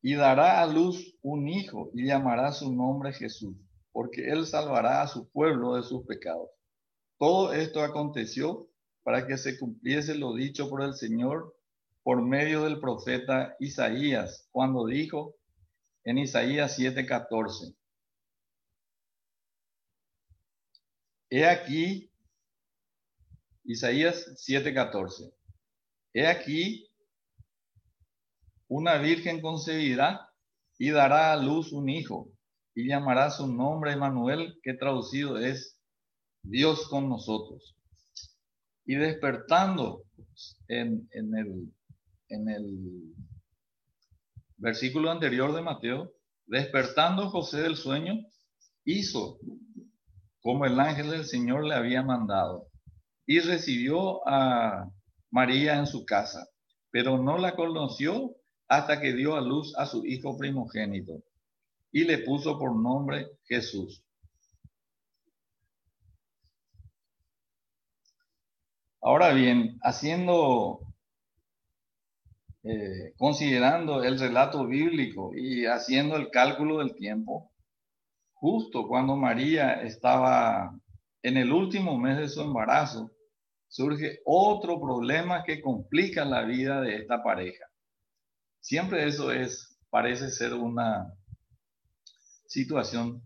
[0.01, 3.55] Y dará a luz un hijo y llamará su nombre Jesús,
[3.91, 6.49] porque él salvará a su pueblo de sus pecados.
[7.17, 8.67] Todo esto aconteció
[9.03, 11.55] para que se cumpliese lo dicho por el Señor
[12.03, 15.35] por medio del profeta Isaías, cuando dijo
[16.03, 17.75] en Isaías 7:14,
[21.29, 22.11] He aquí,
[23.63, 25.31] Isaías 7:14,
[26.13, 26.89] He aquí,
[28.67, 30.33] una virgen concebirá
[30.77, 32.30] y dará a luz un hijo
[32.73, 35.77] y llamará su nombre Emanuel, que traducido es
[36.43, 37.75] Dios con nosotros.
[38.85, 40.03] Y despertando
[40.67, 41.71] en, el,
[42.29, 43.13] en el
[44.57, 46.11] versículo anterior de Mateo,
[46.45, 48.15] despertando José del sueño,
[48.85, 49.39] hizo
[50.41, 52.67] como el ángel del Señor le había mandado
[53.27, 54.89] y recibió a
[55.29, 56.47] María en su casa,
[56.89, 58.35] pero no la conoció
[58.67, 61.21] hasta que dio a luz a su hijo primogénito
[61.91, 64.03] y le puso por nombre Jesús.
[69.01, 70.79] Ahora bien, haciendo,
[72.63, 77.51] eh, considerando el relato bíblico y haciendo el cálculo del tiempo,
[78.33, 80.79] justo cuando María estaba
[81.23, 83.11] en el último mes de su embarazo,
[83.67, 87.65] surge otro problema que complica la vida de esta pareja.
[88.59, 91.11] Siempre eso es, parece ser una
[92.51, 93.23] situación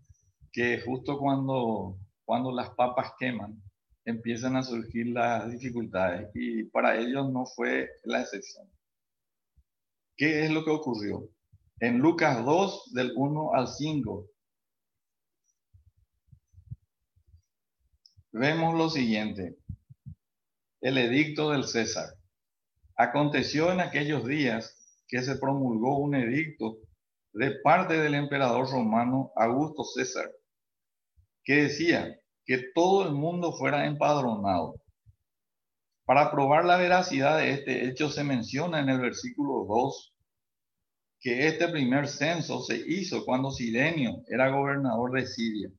[0.52, 3.60] que justo cuando, cuando las papas queman,
[4.06, 8.70] empiezan a surgir las dificultades y para ellos no fue la excepción.
[10.16, 11.28] ¿Qué es lo que ocurrió?
[11.80, 14.30] En Lucas 2, del 1 al 5,
[18.32, 19.58] vemos lo siguiente.
[20.82, 22.14] El edicto del César.
[22.96, 26.85] Aconteció en aquellos días que se promulgó un edicto
[27.36, 30.32] de parte del emperador romano Augusto César,
[31.44, 34.76] que decía que todo el mundo fuera empadronado.
[36.06, 40.14] Para probar la veracidad de este hecho se menciona en el versículo 2
[41.20, 45.70] que este primer censo se hizo cuando Sirenio era gobernador de Siria.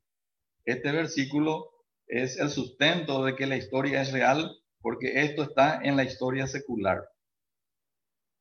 [0.64, 1.70] Este versículo
[2.06, 4.50] es el sustento de que la historia es real
[4.82, 7.02] porque esto está en la historia secular.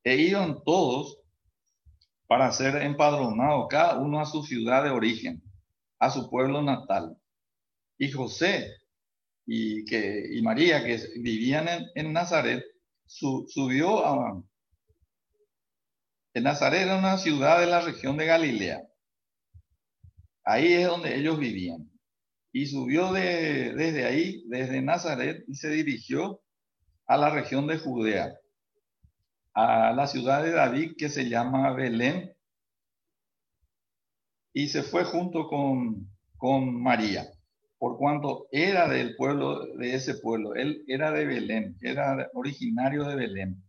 [0.03, 1.24] E iban todos
[2.27, 5.43] para ser empadronados, cada uno a su ciudad de origen,
[5.99, 7.17] a su pueblo natal.
[7.97, 8.77] Y José
[9.45, 12.63] y, que, y María, que vivían en, Nazaret,
[13.05, 14.43] subió a...
[16.33, 18.81] En Nazaret era una ciudad de la región de Galilea.
[20.43, 21.89] Ahí es donde ellos vivían.
[22.51, 26.41] Y subió de, desde ahí, desde Nazaret, y se dirigió
[27.07, 28.33] a la región de Judea
[29.55, 32.35] a la ciudad de David que se llama Belén
[34.53, 37.25] y se fue junto con, con María,
[37.77, 40.55] por cuanto era del pueblo, de ese pueblo.
[40.55, 43.63] Él era de Belén, era originario de Belén,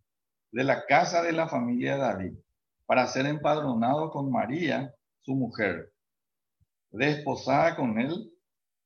[0.50, 2.32] de la casa de la familia de David,
[2.84, 5.92] para ser empadronado con María, su mujer,
[6.90, 8.32] desposada con él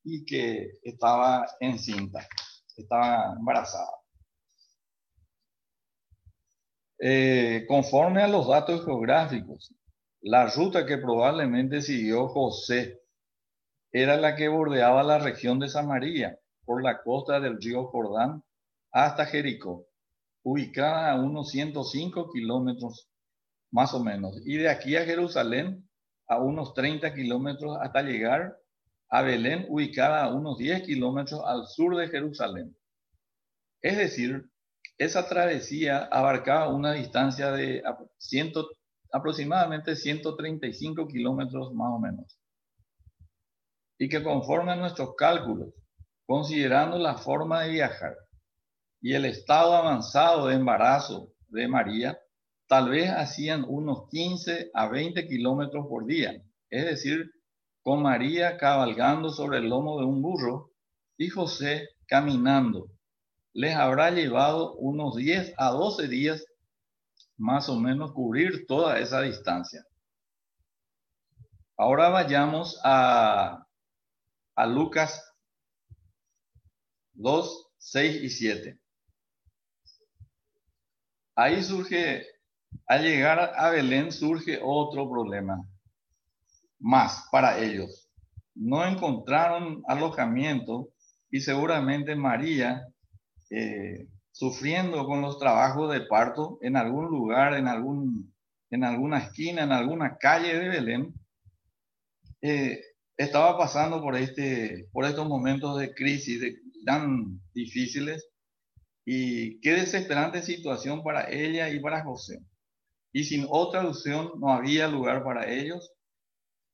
[0.04, 2.26] y que estaba encinta,
[2.76, 3.99] estaba embarazada.
[7.02, 9.74] Eh, conforme a los datos geográficos,
[10.20, 13.00] la ruta que probablemente siguió José
[13.90, 18.44] era la que bordeaba la región de Samaria por la costa del río Jordán
[18.92, 19.86] hasta Jericó,
[20.42, 23.08] ubicada a unos 105 kilómetros
[23.70, 25.88] más o menos, y de aquí a Jerusalén
[26.26, 28.58] a unos 30 kilómetros hasta llegar
[29.08, 32.76] a Belén, ubicada a unos 10 kilómetros al sur de Jerusalén.
[33.80, 34.49] Es decir,
[35.00, 37.82] esa travesía abarcaba una distancia de
[39.10, 42.38] aproximadamente 135 kilómetros más o menos.
[43.98, 45.72] Y que conforme a nuestros cálculos,
[46.26, 48.14] considerando la forma de viajar
[49.00, 52.18] y el estado avanzado de embarazo de María,
[52.68, 57.32] tal vez hacían unos 15 a 20 kilómetros por día, es decir,
[57.82, 60.72] con María cabalgando sobre el lomo de un burro
[61.16, 62.90] y José caminando
[63.52, 66.44] les habrá llevado unos 10 a 12 días
[67.36, 69.84] más o menos cubrir toda esa distancia.
[71.76, 73.66] Ahora vayamos a,
[74.54, 75.24] a Lucas
[77.14, 78.78] 2, 6 y 7.
[81.34, 82.26] Ahí surge,
[82.86, 85.66] al llegar a Belén surge otro problema
[86.78, 88.08] más para ellos.
[88.54, 90.90] no encontraron alojamiento
[91.30, 92.86] y seguramente María,
[93.50, 98.32] eh, sufriendo con los trabajos de parto en algún lugar, en, algún,
[98.70, 101.14] en alguna esquina, en alguna calle de Belén,
[102.42, 102.80] eh,
[103.16, 106.40] estaba pasando por, este, por estos momentos de crisis
[106.86, 108.26] tan difíciles
[109.04, 112.40] y qué desesperante situación para ella y para José.
[113.12, 115.92] Y sin otra opción no había lugar para ellos.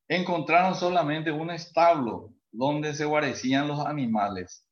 [0.07, 4.66] Encontraron solamente un establo donde se guarecían los animales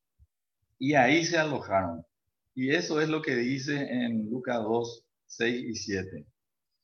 [0.79, 2.05] y ahí se alojaron.
[2.53, 6.25] Y eso es lo que dice en Lucas 2, 6 y 7.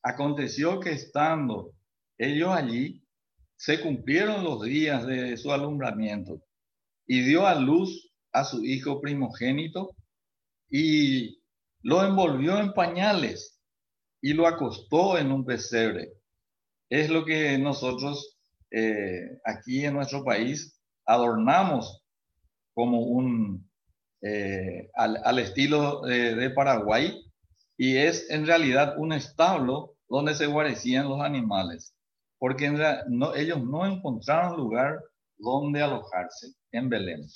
[0.04, 1.74] Aconteció que estando
[2.18, 3.04] ellos allí,
[3.56, 6.42] se cumplieron los días de su alumbramiento
[7.06, 9.96] y dio a luz a su hijo primogénito
[10.70, 11.42] y
[11.82, 13.60] lo envolvió en pañales
[14.22, 16.10] y lo acostó en un pesebre.
[16.90, 18.38] Es lo que nosotros
[18.72, 22.04] eh, aquí en nuestro país adornamos
[22.74, 23.71] como un,
[24.22, 27.24] eh, al, estilo de Paraguay
[27.78, 31.96] y es en realidad un establo donde se guarecían los animales
[32.42, 35.00] porque ellos no encontraron lugar
[35.38, 37.28] donde alojarse en Belén.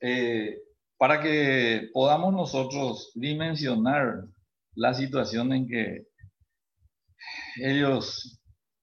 [0.00, 0.58] Eh,
[0.96, 4.24] para que podamos nosotros dimensionar
[4.74, 6.06] la situación en que
[7.62, 8.40] ellos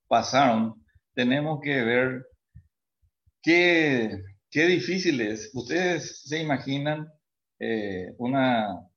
[0.07, 0.81] pasaron,
[1.13, 2.25] tenemos que ver
[3.45, 5.51] qué, qué difícil es.
[5.53, 7.07] Ustedes se imaginan
[7.59, 8.89] eh, una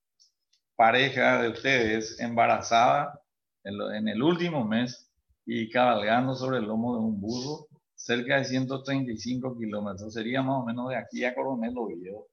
[0.75, 3.21] pareja de ustedes embarazada
[3.63, 5.13] en, el último mes
[5.45, 10.15] y cabalgando sobre el lomo de un burro cerca de 135 kilómetros.
[10.15, 12.27] Sería más o menos de aquí a Coronel Oviedo.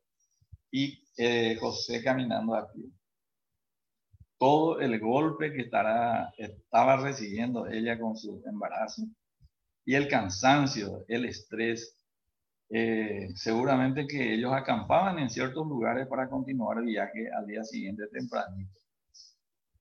[0.71, 2.93] Y eh, José caminando aquí.
[4.37, 9.03] Todo el golpe que estará, estaba recibiendo ella con su embarazo
[9.85, 11.95] y el cansancio, el estrés,
[12.77, 18.05] eh, seguramente que ellos acampaban en ciertos lugares para continuar el viaje al día siguiente
[18.07, 18.77] tempranito.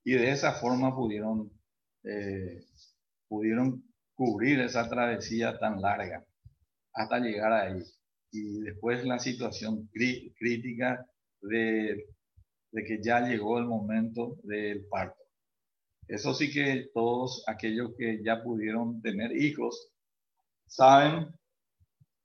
[0.04, 1.50] Y de esa forma pudieron,
[2.04, 2.64] eh,
[3.26, 3.82] pudieron
[4.14, 6.24] cubrir esa travesía tan larga
[6.92, 7.82] hasta llegar ahí.
[8.30, 11.04] Y después la situación crítica
[11.40, 12.06] de,
[12.70, 15.20] de que ya llegó el momento del parto.
[16.06, 19.88] Eso sí que todos aquellos que ya pudieron tener hijos
[20.68, 21.34] saben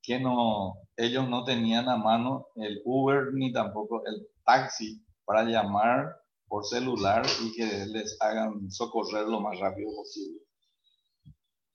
[0.02, 6.16] que no, ellos no tenían a mano el Uber ni tampoco el taxi para llamar
[6.48, 10.42] por celular y que les hagan socorrer lo más rápido posible.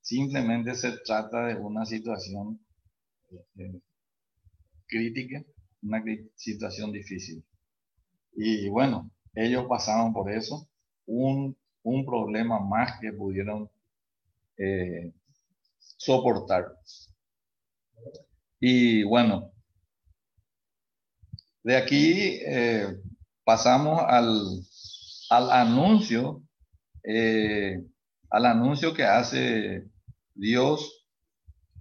[0.01, 2.61] Simplemente se trata de una situación
[3.57, 3.81] eh,
[4.87, 5.43] crítica,
[5.83, 6.03] una
[6.35, 7.45] situación difícil.
[8.33, 10.68] Y bueno, ellos pasaron por eso,
[11.07, 13.70] un, un problema más que pudieron
[14.57, 15.12] eh,
[15.79, 16.66] soportar.
[18.67, 19.53] Y bueno,
[21.62, 22.97] de aquí eh,
[23.45, 24.41] pasamos al,
[25.29, 26.43] al anuncio,
[27.03, 27.85] eh,
[28.31, 29.85] al anuncio que hace
[30.33, 31.05] Dios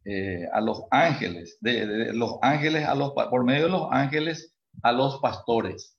[0.04, 4.92] eh, a los ángeles, de, los ángeles a los por medio de los ángeles a
[4.92, 5.96] los pastores.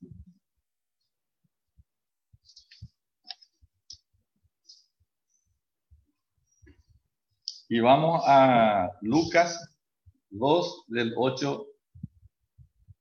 [7.71, 9.74] Y vamos a Lucas
[10.35, 11.67] 2 del 8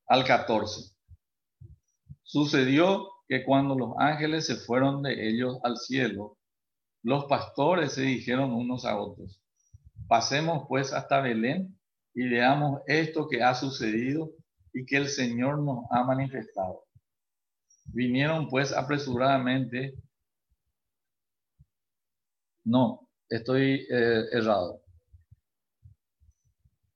[0.07, 0.93] al 14.
[2.21, 6.37] Sucedió que cuando los ángeles se fueron de ellos al cielo,
[7.01, 9.41] los pastores se dijeron unos a otros,
[10.07, 11.77] pasemos pues hasta Belén
[12.13, 14.31] y veamos esto que ha sucedido
[14.71, 16.85] y que el Señor nos ha manifestado.
[17.85, 19.95] Vinieron pues apresuradamente.
[22.63, 24.82] No, estoy eh, errado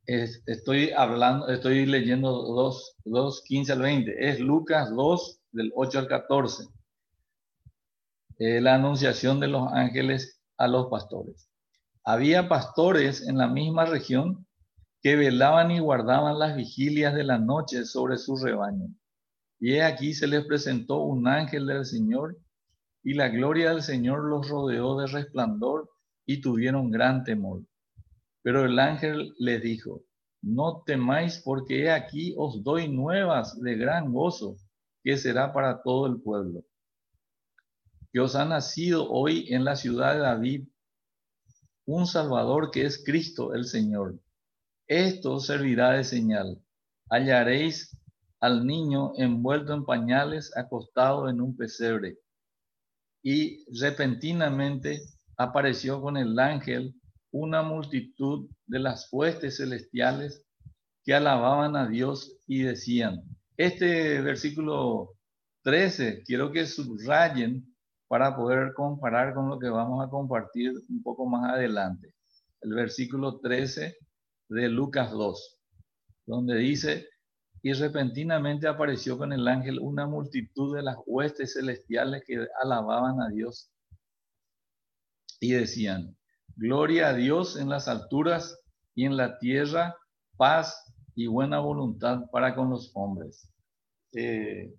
[0.07, 4.29] estoy hablando, estoy leyendo 2, 2, 15 al 20.
[4.29, 6.63] Es Lucas 2, del 8 al 14.
[8.39, 11.49] la anunciación de los ángeles a los pastores.
[12.03, 14.47] Había pastores en la misma región
[15.01, 18.87] que velaban y guardaban las vigilias de la noche sobre su rebaño.
[19.59, 22.37] Y aquí se les presentó un ángel del Señor,
[23.03, 25.89] y la gloria del Señor los rodeó de resplandor
[26.25, 27.63] y tuvieron gran temor.
[28.47, 30.05] Pero el ángel les dijo,
[30.41, 34.55] no temáis porque he aquí os doy nuevas de gran gozo,
[35.03, 36.63] que será para todo el pueblo.
[38.09, 40.67] Que os ha nacido hoy en la ciudad de David
[41.85, 44.17] un Salvador que es Cristo el Señor.
[44.87, 46.57] Esto servirá de señal.
[47.09, 47.99] Hallaréis
[48.39, 52.17] al niño envuelto en pañales, acostado en un pesebre.
[53.21, 55.01] Y repentinamente
[55.35, 56.96] apareció con el ángel
[57.31, 60.45] una multitud de las huestes celestiales
[61.03, 63.23] que alababan a Dios y decían,
[63.55, 65.15] este versículo
[65.63, 67.65] 13, quiero que subrayen
[68.07, 72.13] para poder comparar con lo que vamos a compartir un poco más adelante.
[72.61, 73.97] El versículo 13
[74.49, 75.59] de Lucas 2,
[76.25, 77.07] donde dice,
[77.61, 83.29] y repentinamente apareció con el ángel una multitud de las huestes celestiales que alababan a
[83.29, 83.71] Dios
[85.39, 86.16] y decían,
[86.57, 88.59] gloria a Dios en las alturas
[88.95, 89.95] y en la tierra,
[90.37, 93.49] paz y buena voluntad para con los hombres.
[94.13, 94.73] Eh,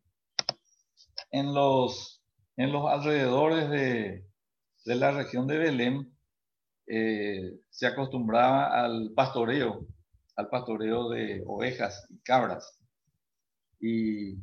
[1.30, 2.22] en, los,
[2.56, 4.24] en los alrededores de,
[4.84, 6.12] la región de Belén
[6.86, 9.86] eh, se acostumbraba al pastoreo,
[10.36, 12.78] al pastoreo de ovejas y cabras.
[13.80, 14.34] Y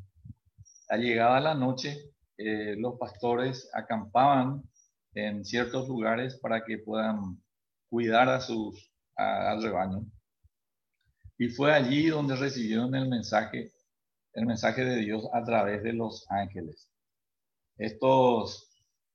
[0.88, 1.98] al llegada la noche,
[2.38, 4.64] eh, los pastores acampaban
[5.16, 7.42] en ciertos lugares para que puedan
[7.90, 10.06] cuidar a sus, al rebaño.
[11.38, 13.74] Y fue allí donde recibieron el mensaje,
[14.34, 16.92] el mensaje de Dios a través de los ángeles.
[17.78, 18.70] Estos,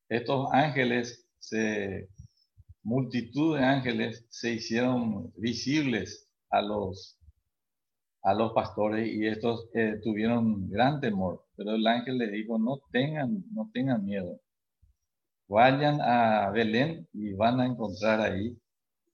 [0.08, 2.08] estos ángeles, se,
[2.82, 7.18] multitud de ángeles se hicieron visibles a los,
[8.22, 11.46] a los pastores y estos eh, tuvieron gran temor.
[11.56, 14.40] Pero el ángel les dijo, no tengan, no tengan miedo.
[15.50, 18.56] Vayan a Belén y van a encontrar ahí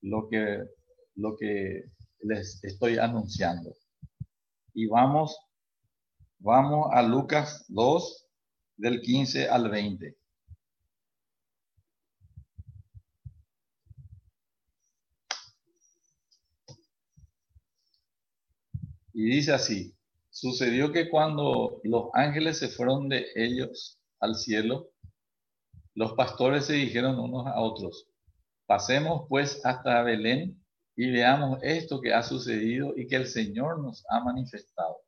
[0.02, 0.64] lo que,
[1.14, 1.84] lo que
[2.20, 3.74] les estoy anunciando.
[4.74, 5.34] Y vamos,
[6.38, 8.26] vamos a Lucas 2,
[8.76, 10.14] del 15 al 20.
[19.14, 19.96] Y dice así,
[20.28, 24.90] sucedió que cuando los ángeles se fueron de ellos al cielo,
[25.96, 28.06] los pastores se dijeron unos a otros,
[28.66, 30.62] pasemos pues hasta Belén
[30.94, 34.98] y veamos esto que ha sucedido y que el Señor nos ha manifestado.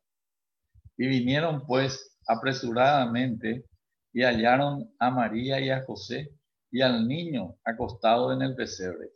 [0.97, 3.65] Y vinieron pues apresuradamente
[4.13, 6.31] y hallaron a María y a José
[6.71, 9.11] y al niño acostado en el pesebre.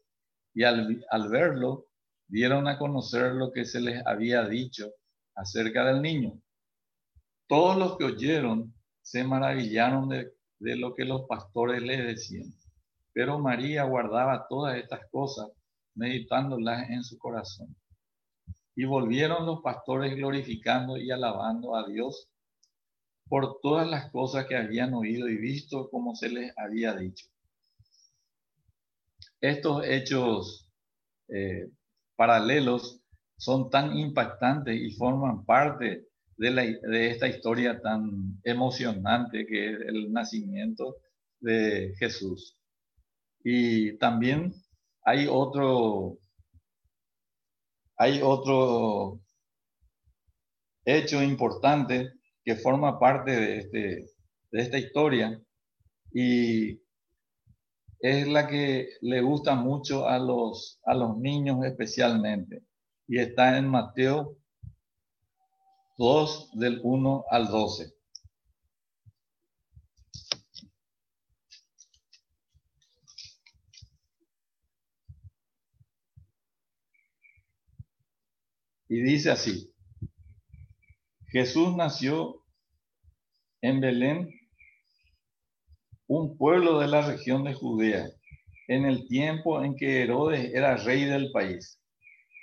[0.53, 1.87] Y al, al verlo,
[2.27, 4.91] dieron a conocer lo que se les había dicho
[5.35, 6.39] acerca del niño.
[7.47, 10.31] Todos los que oyeron se maravillaron de,
[10.63, 12.53] de lo que los pastores les decían.
[13.11, 15.49] Pero María guardaba todas estas cosas
[15.93, 17.75] meditándolas en su corazón.
[18.75, 22.29] Y volvieron los pastores glorificando y alabando a Dios
[23.27, 27.27] por todas las cosas que habían oído y visto como se les había dicho.
[29.41, 30.69] Estos hechos
[31.27, 31.69] eh,
[32.15, 33.01] paralelos
[33.37, 36.07] son tan impactantes y forman parte
[36.51, 40.97] de, esta historia tan emocionante que es el nacimiento
[41.39, 42.57] de Jesús.
[43.43, 44.53] Y también
[45.03, 46.17] hay otro,
[47.97, 49.19] hay otro
[50.85, 52.11] hecho importante
[52.43, 54.05] que forma parte de, este,
[54.51, 55.41] de esta historia
[56.11, 56.81] y
[57.99, 62.63] es la que le gusta mucho a los, a los niños especialmente
[63.07, 64.37] y está en Mateo
[65.97, 67.93] 2 del 1 al 12.
[78.89, 79.73] Y dice así,
[81.31, 82.43] Jesús nació
[83.61, 84.29] en Belén,
[86.05, 88.07] un pueblo de la región de Judea,
[88.67, 91.79] en el tiempo en que Herodes era rey del país.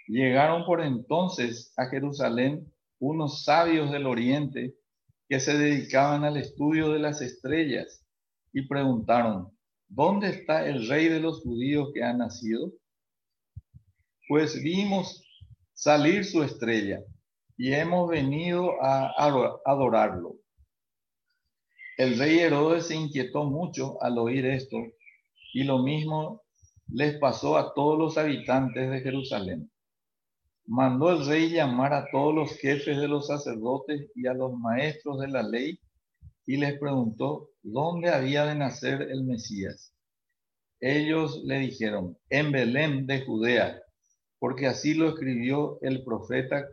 [0.08, 4.76] Llegaron por entonces a Jerusalén unos sabios del oriente
[5.28, 8.04] que se dedicaban al estudio de las estrellas
[8.52, 9.48] y preguntaron,
[9.88, 12.72] ¿dónde está el rey de los judíos que ha nacido?
[14.28, 15.24] Pues vimos
[15.72, 17.00] salir su estrella
[17.56, 19.12] y hemos venido a
[19.64, 20.36] adorarlo.
[21.96, 24.78] El rey Herodes se inquietó mucho al oír esto
[25.52, 26.42] y lo mismo
[26.88, 29.69] les pasó a todos los habitantes de Jerusalén.
[30.66, 35.18] Mandó el rey llamar a todos los jefes de los sacerdotes y a los maestros
[35.20, 35.80] de la ley
[36.46, 39.94] y les preguntó dónde había de nacer el Mesías.
[40.80, 43.82] Ellos le dijeron, en Belén de Judea,
[44.38, 46.66] porque así lo escribió el profeta.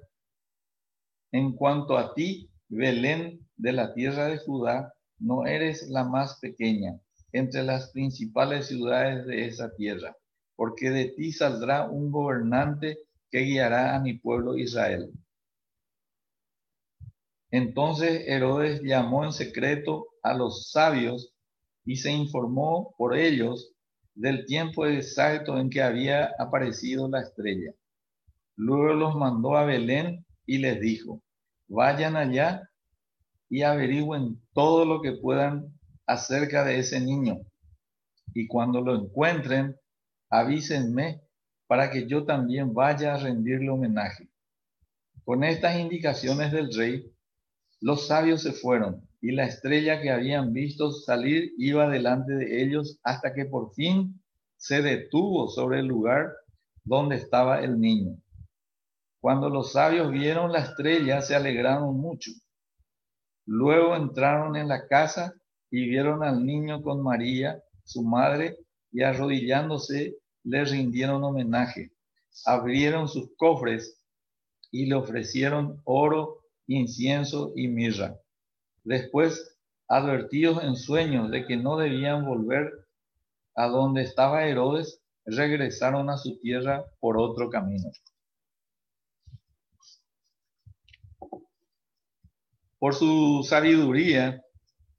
[1.32, 7.00] En cuanto a ti, Belén de la tierra de Judá, no eres la más pequeña
[7.34, 10.16] entre las principales ciudades de esa tierra,
[10.56, 12.98] porque de ti saldrá un gobernante
[13.42, 15.12] guiará a mi pueblo Israel.
[17.52, 21.34] Entonces Herodes llamó en secreto a los sabios
[21.86, 23.74] y se informó por ellos
[24.14, 27.72] del tiempo exacto en que había aparecido la estrella.
[28.56, 31.22] Luego los mandó a Belén y les dijo,
[31.68, 32.70] vayan allá
[33.50, 37.38] y averigüen todo lo que puedan acerca de ese niño.
[38.34, 39.78] Y cuando lo encuentren,
[40.30, 41.22] avísenme
[41.68, 44.30] para que yo también vaya a rendirle homenaje.
[45.24, 47.12] Con estas indicaciones del rey,
[47.82, 53.00] los sabios se fueron y la estrella que habían visto salir iba delante de ellos
[53.04, 54.22] hasta que por fin
[54.56, 56.32] se detuvo sobre el lugar
[56.84, 58.18] donde estaba el niño.
[59.20, 62.32] Cuando los sabios vieron la estrella, se alegraron mucho.
[63.46, 65.34] Luego entraron en la casa
[65.70, 68.58] y vieron al niño con María, su madre,
[68.92, 70.16] y arrodillándose
[70.48, 71.92] le rindieron homenaje.
[72.46, 74.02] Abrieron sus cofres
[74.72, 78.18] y le ofrecieron oro, incienso y mirra.
[78.84, 79.58] Después,
[79.90, 82.72] advertidos en sueños de que no debían volver
[83.56, 87.92] a donde estaba Herodes, regresaron a su tierra por otro camino.
[92.80, 94.42] Por su sabiduría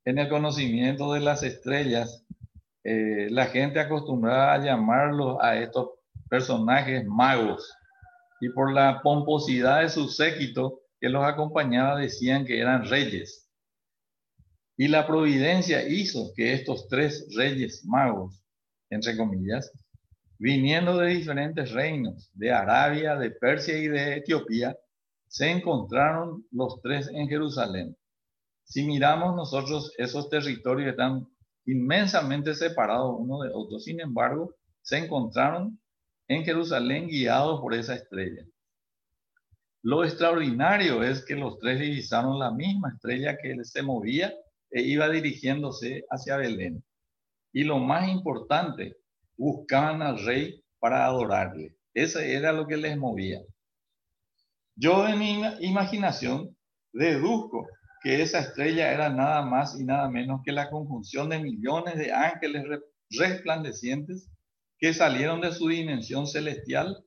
[0.05, 2.27] en el conocimiento de las estrellas,
[2.91, 5.91] eh, la gente acostumbraba a llamarlos a estos
[6.31, 7.71] personajes magos
[8.41, 13.47] y por la pomposidad de su séquito que los acompañaba decían que eran reyes.
[14.79, 18.43] Y la providencia hizo que estos tres reyes magos,
[18.89, 19.71] entre comillas,
[20.39, 24.75] viniendo de diferentes reinos, de Arabia, de Persia y de Etiopía,
[25.27, 27.95] se encontraron los tres en Jerusalén.
[28.65, 31.29] Si miramos nosotros esos territorios están
[31.69, 35.79] inmensamente separados uno de otro, sin embargo, se encontraron
[36.27, 38.43] en Jerusalén guiados por esa estrella.
[39.83, 44.35] Lo extraordinario es que los tres divisaron la misma estrella que se movía
[44.71, 46.83] e iba dirigiéndose hacia Belén.
[47.53, 48.97] Y lo más importante,
[49.37, 51.77] buscaban al rey para adorarle.
[51.93, 53.41] Ese era lo que les movía.
[54.75, 56.57] Yo en mi imaginación
[56.93, 57.67] deduzco
[58.03, 62.13] que esa estrella era nada más y nada menos que la conjunción de millones de
[62.13, 62.65] ángeles
[63.11, 64.31] resplandecientes
[64.79, 67.05] que salieron de su dimensión celestial,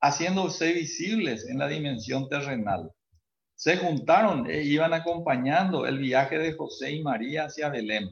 [0.00, 2.90] haciéndose visibles en la dimensión terrenal.
[3.54, 8.10] Se juntaron e iban acompañando el viaje de José y María hacia Belén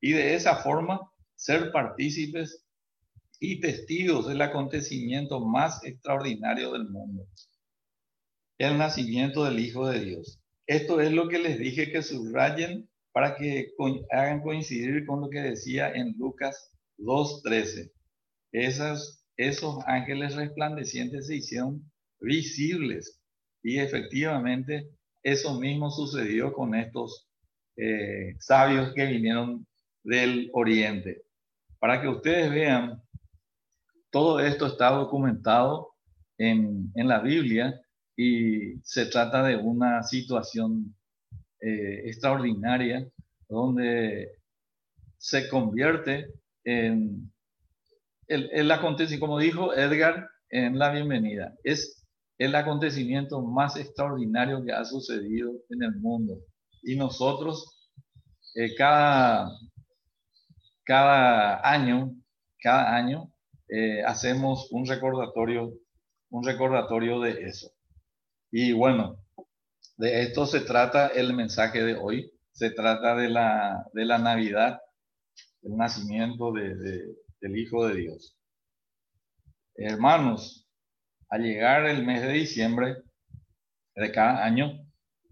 [0.00, 1.00] y de esa forma
[1.34, 2.64] ser partícipes
[3.40, 7.26] y testigos del acontecimiento más extraordinario del mundo
[8.60, 10.39] el nacimiento del Hijo de Dios.
[10.70, 13.74] Esto es lo que les dije que subrayen para que
[14.12, 17.90] hagan coincidir con lo que decía en Lucas 2.13.
[18.52, 21.90] Esas, esos ángeles resplandecientes se hicieron
[22.20, 23.20] visibles
[23.64, 24.88] y efectivamente
[25.24, 27.28] eso mismo sucedió con estos
[27.76, 29.66] eh, sabios que vinieron
[30.04, 31.24] del oriente.
[31.80, 33.02] Para que ustedes vean,
[34.10, 35.96] todo esto está documentado
[36.38, 37.74] en, en la Biblia
[38.22, 40.94] y se trata de una situación
[41.58, 43.08] eh, extraordinaria
[43.48, 44.28] donde
[45.16, 46.26] se convierte
[46.64, 47.32] en
[48.26, 52.04] el, el acontecimiento, como dijo Edgar en la bienvenida, es
[52.36, 56.40] el acontecimiento más extraordinario que ha sucedido en el mundo.
[56.82, 57.90] Y nosotros,
[58.54, 59.48] eh, cada,
[60.84, 62.14] cada año,
[62.62, 63.32] cada año,
[63.70, 65.72] eh, hacemos un recordatorio,
[66.28, 67.70] un recordatorio de eso.
[68.50, 69.18] Y bueno,
[69.96, 72.32] de esto se trata el mensaje de hoy.
[72.52, 74.80] Se trata de la, de la Navidad,
[75.62, 76.74] el nacimiento de,
[77.40, 78.36] del Hijo de Dios.
[79.76, 80.68] Hermanos,
[81.28, 82.96] al llegar el mes de diciembre
[83.94, 84.84] de cada año,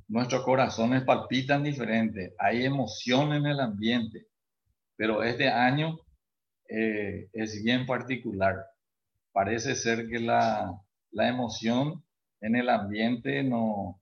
[0.06, 4.26] nuestros corazones palpitan diferente, hay emoción en el ambiente,
[4.96, 5.98] pero este año
[6.68, 8.56] eh, es bien particular.
[9.32, 10.72] Parece ser que la,
[11.10, 12.04] la emoción
[12.40, 14.00] en el ambiente no,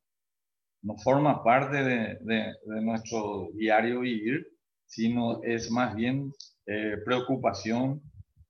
[0.82, 4.46] no forma parte de, nuestro diario vivir,
[4.86, 6.32] sino es más bien
[6.66, 8.00] eh, preocupación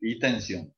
[0.00, 0.72] y tensión.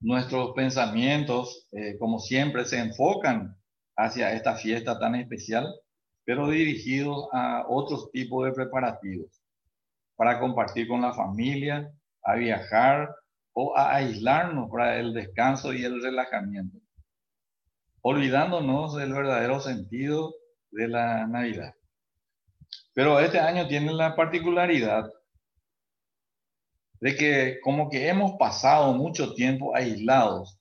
[0.00, 3.56] Nuestros pensamientos, eh, como siempre, se enfocan
[3.96, 5.66] hacia esta fiesta tan especial,
[6.24, 9.42] pero dirigidos a otros tipos de preparativos,
[10.16, 11.90] para compartir con la familia,
[12.22, 13.08] a viajar
[13.52, 16.78] o a aislarnos para el descanso y el relajamiento
[18.08, 20.32] olvidándonos del verdadero sentido
[20.70, 21.74] de la Navidad.
[22.94, 25.12] Pero este año tiene la particularidad
[27.00, 30.56] de que como que hemos pasado mucho tiempo aislados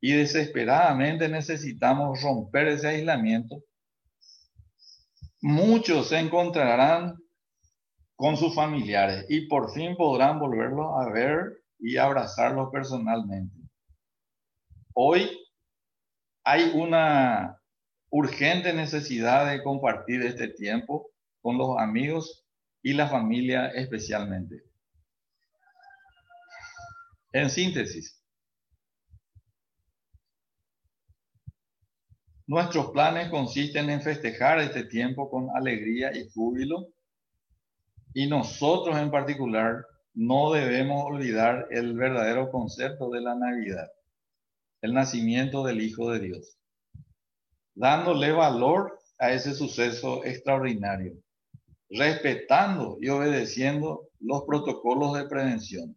[0.00, 3.62] y desesperadamente necesitamos romper ese aislamiento,
[5.40, 7.14] muchos se encontrarán
[8.16, 13.56] con sus familiares y por fin podrán volverlos a ver y abrazarlos personalmente.
[14.92, 15.30] Hoy
[16.44, 17.60] hay una
[18.10, 21.10] urgente necesidad de compartir este tiempo
[21.40, 22.44] con los amigos
[22.82, 24.62] y la familia especialmente.
[27.32, 28.20] En síntesis,
[32.46, 36.88] nuestros planes consisten en festejar este tiempo con alegría y júbilo
[38.12, 43.88] y nosotros en particular no debemos olvidar el verdadero concepto de la Navidad,
[44.82, 46.58] el nacimiento del Hijo de Dios,
[47.74, 51.14] dándole valor a ese suceso extraordinario,
[51.90, 55.96] respetando y obedeciendo los protocolos de prevención,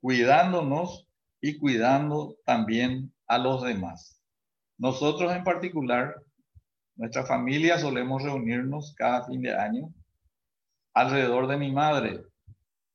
[0.00, 1.06] cuidándonos
[1.40, 4.20] y cuidando también a los demás.
[4.78, 6.16] Nosotros en particular,
[6.96, 9.92] nuestra familia solemos reunirnos cada fin de año
[10.94, 12.24] alrededor de mi madre,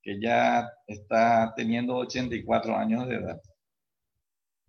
[0.04, 3.42] que ya está teniendo 84 años de edad.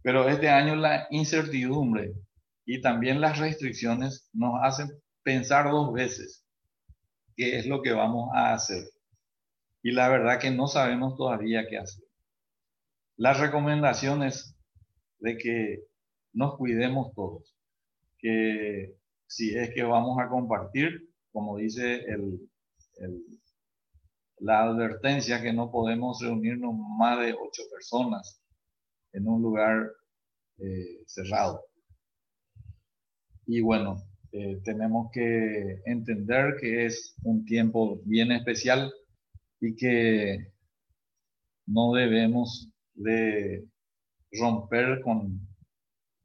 [0.06, 2.14] Pero este año la incertidumbre
[2.64, 4.88] y también las restricciones nos hacen
[5.24, 6.46] pensar dos veces
[7.34, 8.84] qué es lo que vamos a hacer.
[9.82, 12.04] Y la verdad que no sabemos todavía qué hacer.
[13.16, 14.56] Las recomendaciones
[15.18, 15.80] de que
[16.32, 17.56] nos cuidemos todos,
[18.16, 18.94] que
[19.26, 22.48] si es que vamos a compartir, como dice el,
[24.38, 28.40] la advertencia que no podemos reunirnos más de ocho personas
[29.16, 29.90] en un lugar
[30.58, 31.64] eh, cerrado.
[33.46, 33.96] Y bueno,
[34.32, 38.92] eh, tenemos que entender que es un tiempo bien especial
[39.60, 40.52] y que
[41.66, 43.66] no debemos de
[44.32, 45.40] romper con,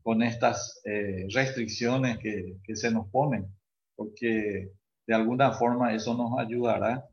[0.03, 3.45] con estas eh, restricciones que, que se nos ponen,
[3.95, 4.71] porque
[5.07, 7.05] de alguna forma eso nos ayudará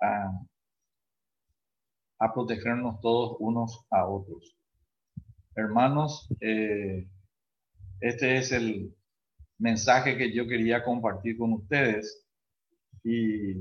[0.00, 0.32] a,
[2.18, 4.59] a protegernos todos unos a otros.
[5.60, 7.06] Hermanos, eh,
[8.00, 8.96] este es el
[9.58, 12.26] mensaje que yo quería compartir con ustedes
[13.04, 13.56] y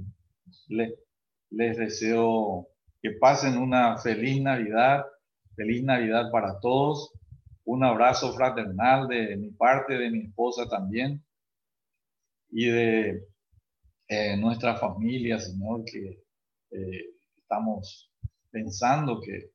[0.69, 2.69] les deseo
[3.01, 5.05] que pasen una feliz Navidad,
[5.57, 7.11] feliz Navidad para todos,
[7.65, 11.21] un abrazo fraternal de mi parte, de mi esposa también
[12.49, 13.27] y de
[14.07, 16.23] eh, nuestra familia, Señor, que
[16.71, 17.05] eh,
[17.37, 18.09] estamos
[18.51, 19.51] pensando que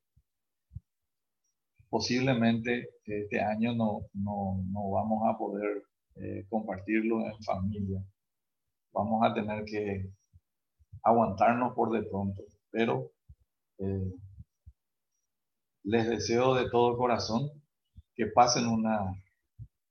[1.95, 5.85] posiblemente este año no, no, vamos a poder
[6.17, 8.05] eh, compartirlo en familia.
[8.93, 10.11] Vamos a tener que
[11.05, 12.43] aguantarnos por de pronto,
[12.73, 13.13] pero
[15.85, 17.49] les deseo de todo corazón
[18.17, 18.99] que pasen una,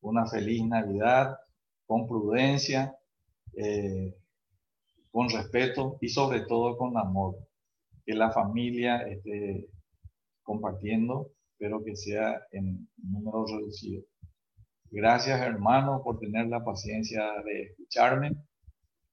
[0.01, 1.37] una feliz Navidad
[1.85, 2.97] con prudencia,
[3.55, 4.13] eh,
[5.09, 7.37] con respeto y sobre todo con amor.
[8.05, 9.69] Que la familia esté
[10.41, 11.31] compartiendo,
[11.63, 14.03] pero que sea en número reducido.
[14.91, 18.33] Gracias hermano por tener la paciencia de escucharme.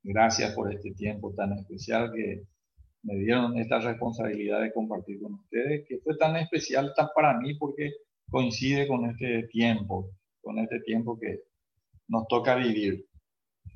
[0.03, 2.43] Gracias por este tiempo tan especial que
[3.05, 7.55] me dieron esta responsabilidad de compartir con ustedes, que fue tan especial tan para mí
[7.55, 7.93] porque
[8.29, 10.11] coincide con este tiempo,
[10.43, 11.43] con este tiempo que
[12.09, 13.07] nos toca vivir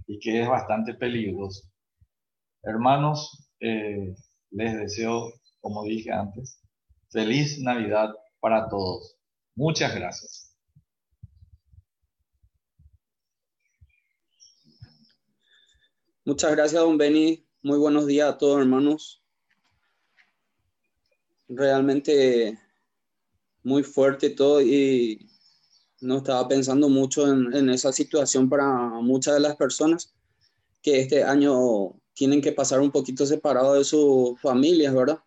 [0.09, 1.63] y que es bastante peligroso.
[2.65, 4.17] Hermanos, eh,
[4.51, 6.61] les deseo, como dije antes,
[7.13, 8.13] feliz Navidad
[8.45, 9.17] para todos.
[9.55, 10.55] Muchas gracias.
[16.27, 17.49] Muchas gracias, don Beni.
[17.63, 19.25] Muy buenos días a todos, hermanos.
[21.49, 22.59] Realmente
[23.63, 25.27] muy fuerte todo y
[26.03, 28.71] no estaba pensando mucho en, en esa situación para
[29.01, 30.15] muchas de las personas
[30.83, 35.25] que este año tienen que pasar un poquito separado de sus familias, ¿verdad?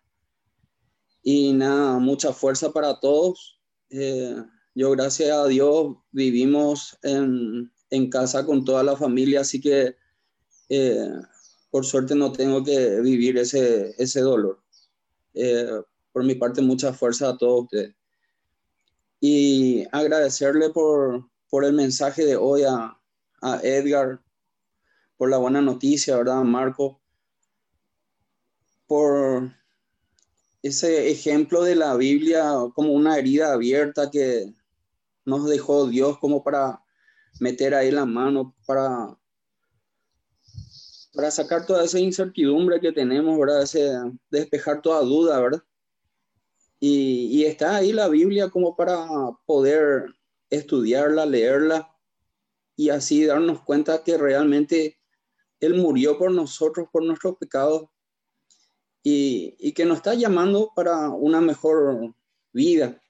[1.30, 3.60] Y nada, mucha fuerza para todos.
[3.90, 4.34] Eh,
[4.74, 9.94] yo, gracias a Dios, vivimos en, en, casa con toda la familia, así que
[10.70, 11.10] eh,
[11.70, 14.62] por suerte no tengo que vivir ese, ese dolor.
[15.34, 15.82] Eh,
[16.14, 17.68] por mi parte, mucha fuerza a todos.
[19.20, 22.98] Y agradecerle por, por el mensaje de hoy a,
[23.42, 24.22] a Edgar,
[25.18, 27.02] por la buena noticia, ¿verdad, Marco?
[28.86, 29.57] Por
[30.62, 34.52] ese ejemplo de la Biblia como una herida abierta que
[35.24, 36.82] nos dejó Dios como para
[37.40, 39.16] meter ahí la mano, para,
[41.14, 43.62] para sacar toda esa incertidumbre que tenemos, ¿verdad?
[43.62, 43.92] Ese,
[44.30, 45.62] despejar toda duda, ¿verdad?
[46.80, 49.06] Y, y está ahí la Biblia como para
[49.46, 50.06] poder
[50.50, 51.94] estudiarla, leerla
[52.76, 54.98] y así darnos cuenta que realmente
[55.60, 57.88] él murió por nosotros, por nuestros pecados,
[59.02, 62.14] y, que nos está llamando para una mejor
[62.52, 63.00] vida.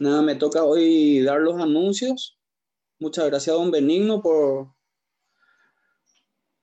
[0.00, 2.38] Nada, me toca hoy dar los anuncios.
[2.98, 4.74] Muchas gracias, don Benigno, por,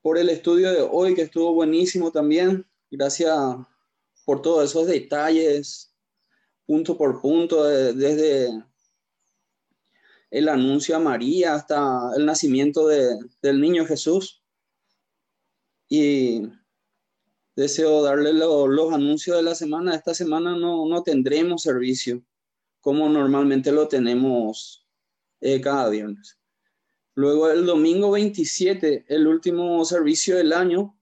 [0.02, 2.68] por el estudio de hoy, que estuvo buenísimo también.
[2.89, 3.34] Gracias
[4.26, 5.93] por todos esos detalles,
[6.66, 8.49] punto por punto, desde
[10.30, 14.41] el anuncio a María hasta el nacimiento del niño Jesús.
[15.89, 16.43] Y
[17.56, 19.95] deseo darle los anuncios de la semana.
[19.95, 22.24] Esta semana no, no tendremos servicio
[22.82, 24.88] como normalmente lo tenemos
[25.39, 26.39] eh, cada viernes.
[27.14, 30.97] Luego el domingo 27, el último servicio del año,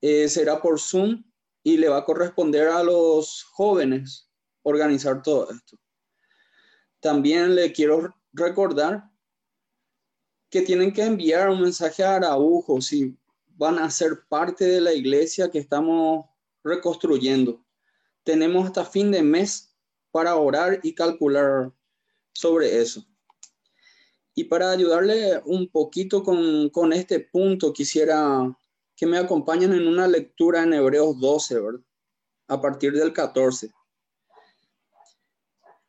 [0.00, 1.24] eh, será por Zoom
[1.62, 4.28] y le va a corresponder a los jóvenes
[4.62, 5.76] organizar todo esto.
[7.00, 9.04] También le quiero recordar
[10.50, 13.16] que tienen que enviar un mensaje a Araujo si
[13.56, 16.26] van a ser parte de la iglesia que estamos
[16.64, 17.64] reconstruyendo.
[18.24, 19.74] Tenemos hasta fin de mes
[20.10, 21.72] para orar y calcular
[22.32, 23.04] sobre eso.
[24.34, 28.56] Y para ayudarle un poquito con, con este punto, quisiera
[28.96, 31.80] que me acompañen en una lectura en Hebreos 12, ¿verdad?
[32.48, 33.70] A partir del 14.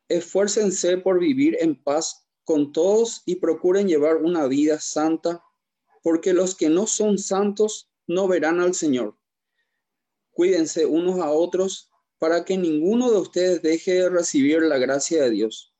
[0.08, 5.42] Esfuércense por vivir en paz con todos y procuren llevar una vida santa,
[6.04, 9.16] porque los que no son santos no verán al Señor.
[10.32, 15.30] Cuídense unos a otros para que ninguno de ustedes deje de recibir la gracia de
[15.30, 15.74] Dios.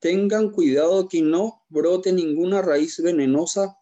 [0.00, 3.78] Tengan cuidado que no brote ninguna raíz venenosa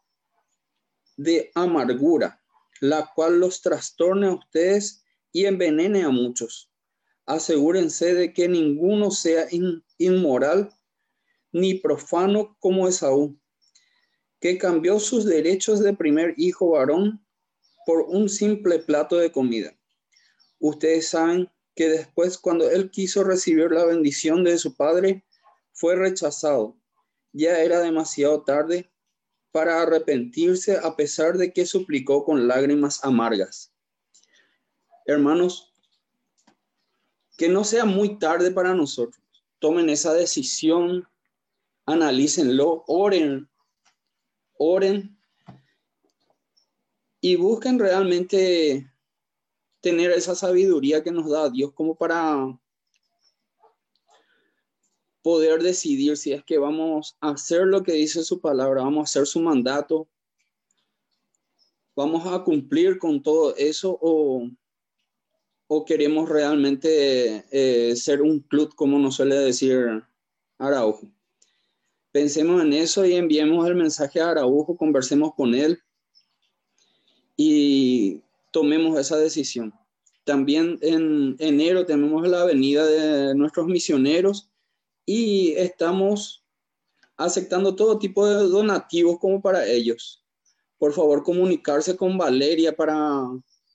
[1.17, 2.43] de amargura,
[2.83, 5.03] la cual los trastorne a ustedes
[5.33, 6.71] y envenene a muchos.
[7.25, 9.47] Asegúrense de que ninguno sea
[9.97, 10.71] inmoral
[11.51, 13.41] ni profano como Esaú,
[14.43, 17.25] que cambió sus derechos de primer hijo varón
[17.87, 19.73] por un simple plato de comida.
[20.59, 25.25] Ustedes saben que después cuando él quiso recibir la bendición de su padre,
[25.73, 26.77] fue rechazado.
[27.33, 28.91] Ya era demasiado tarde
[29.53, 33.73] para arrepentirse a pesar de que suplicó con lágrimas amargas.
[35.07, 35.73] Hermanos,
[37.39, 39.23] que no sea muy tarde para nosotros.
[39.61, 41.07] Tomen esa decisión,
[41.87, 43.49] analícenlo, oren,
[44.63, 45.19] oren
[47.21, 48.91] y busquen realmente
[49.81, 52.59] tener esa sabiduría que nos da Dios como para
[55.23, 59.05] poder decidir si es que vamos a hacer lo que dice su palabra, vamos a
[59.11, 60.09] hacer su mandato,
[61.95, 64.49] vamos a cumplir con todo eso o,
[65.69, 70.05] o queremos realmente eh, ser un club, como nos suele decir
[70.59, 71.09] Araujo.
[72.13, 75.83] Pensemos en eso y enviemos el mensaje a Araujo, conversemos con él
[77.37, 79.73] y tomemos esa decisión.
[80.25, 84.51] También en enero tenemos la venida de nuestros misioneros
[85.07, 86.45] y estamos
[87.17, 90.23] aceptando todo tipo de donativos como para ellos.
[90.79, 93.23] Por favor, comunicarse con Valeria para,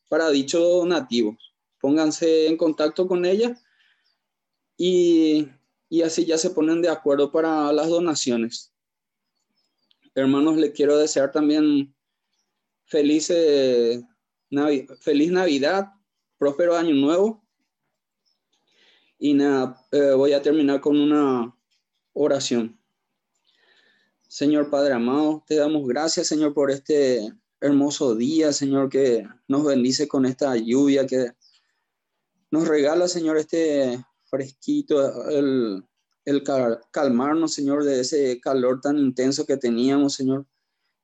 [0.10, 1.54] para dichos donativos.
[1.82, 3.60] Pónganse en contacto con ella
[4.78, 5.48] y,
[5.90, 8.74] y así ya se ponen de acuerdo para las donaciones.
[10.16, 11.94] Hermanos, les quiero desear también
[12.86, 13.28] feliz
[15.02, 15.88] feliz Navidad,
[16.38, 17.44] próspero año nuevo.
[19.20, 21.56] Y nada, eh, voy a terminar con una
[22.14, 22.80] oración.
[24.28, 30.08] Señor Padre amado, te damos gracias, Señor, por este hermoso día, Señor, que nos bendice
[30.08, 31.32] con esta lluvia, que
[32.52, 35.84] nos regala, Señor, este fresquito, el,
[36.26, 36.44] el
[36.92, 40.46] calmarnos, Señor, de ese calor tan intenso que teníamos, Señor.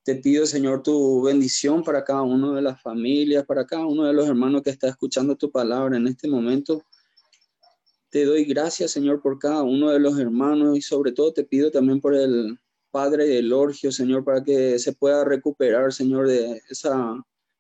[0.04, 4.14] Te pido, Señor, tu bendición para cada uno de las familias, para cada uno de
[4.14, 6.84] los hermanos que está escuchando tu palabra en este momento.
[8.10, 11.72] Te doy gracias, Señor, por cada uno de los hermanos y sobre todo te pido
[11.72, 12.60] también por el
[12.92, 17.16] Padre del Orgio, Señor, para que se pueda recuperar, Señor, de esa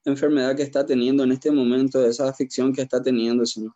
[0.05, 3.73] enfermedad que está teniendo en este momento, de esa aflicción que está teniendo, Señor.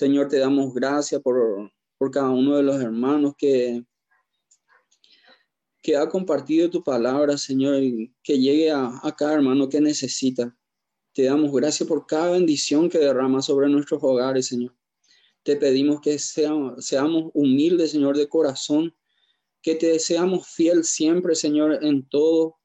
[0.00, 3.84] Señor, te damos gracias por, por cada uno de los hermanos que
[5.82, 10.56] que ha compartido tu palabra, Señor, y que llegue a, cada hermano que necesita.
[11.12, 14.74] Te damos gracias por cada bendición que derrama sobre nuestros hogares, Señor.
[15.42, 18.96] Te pedimos que seamos, seamos humildes, Señor, de corazón,
[19.60, 22.56] que te deseamos fiel siempre, Señor, en todo.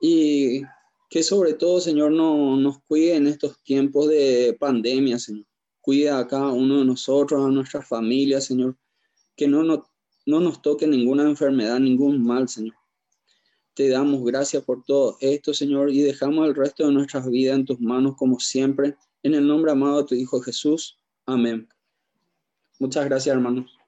[0.00, 0.62] Y
[1.10, 5.46] que sobre todo, Señor, no, nos cuide en estos tiempos de pandemia, Señor.
[5.84, 8.74] Cuida a cada uno de nosotros, a nuestra familia, Señor.
[9.36, 9.80] Que no nos
[10.26, 12.74] no nos toque ninguna enfermedad, ningún mal, Señor.
[13.74, 17.66] Te damos gracias por todo esto, Señor, y dejamos el resto de nuestras vidas en
[17.66, 20.98] tus manos como siempre, En el nombre amado de tu Hijo Jesús.
[21.26, 21.68] Amén.
[22.78, 23.83] Muchas gracias, hermanos.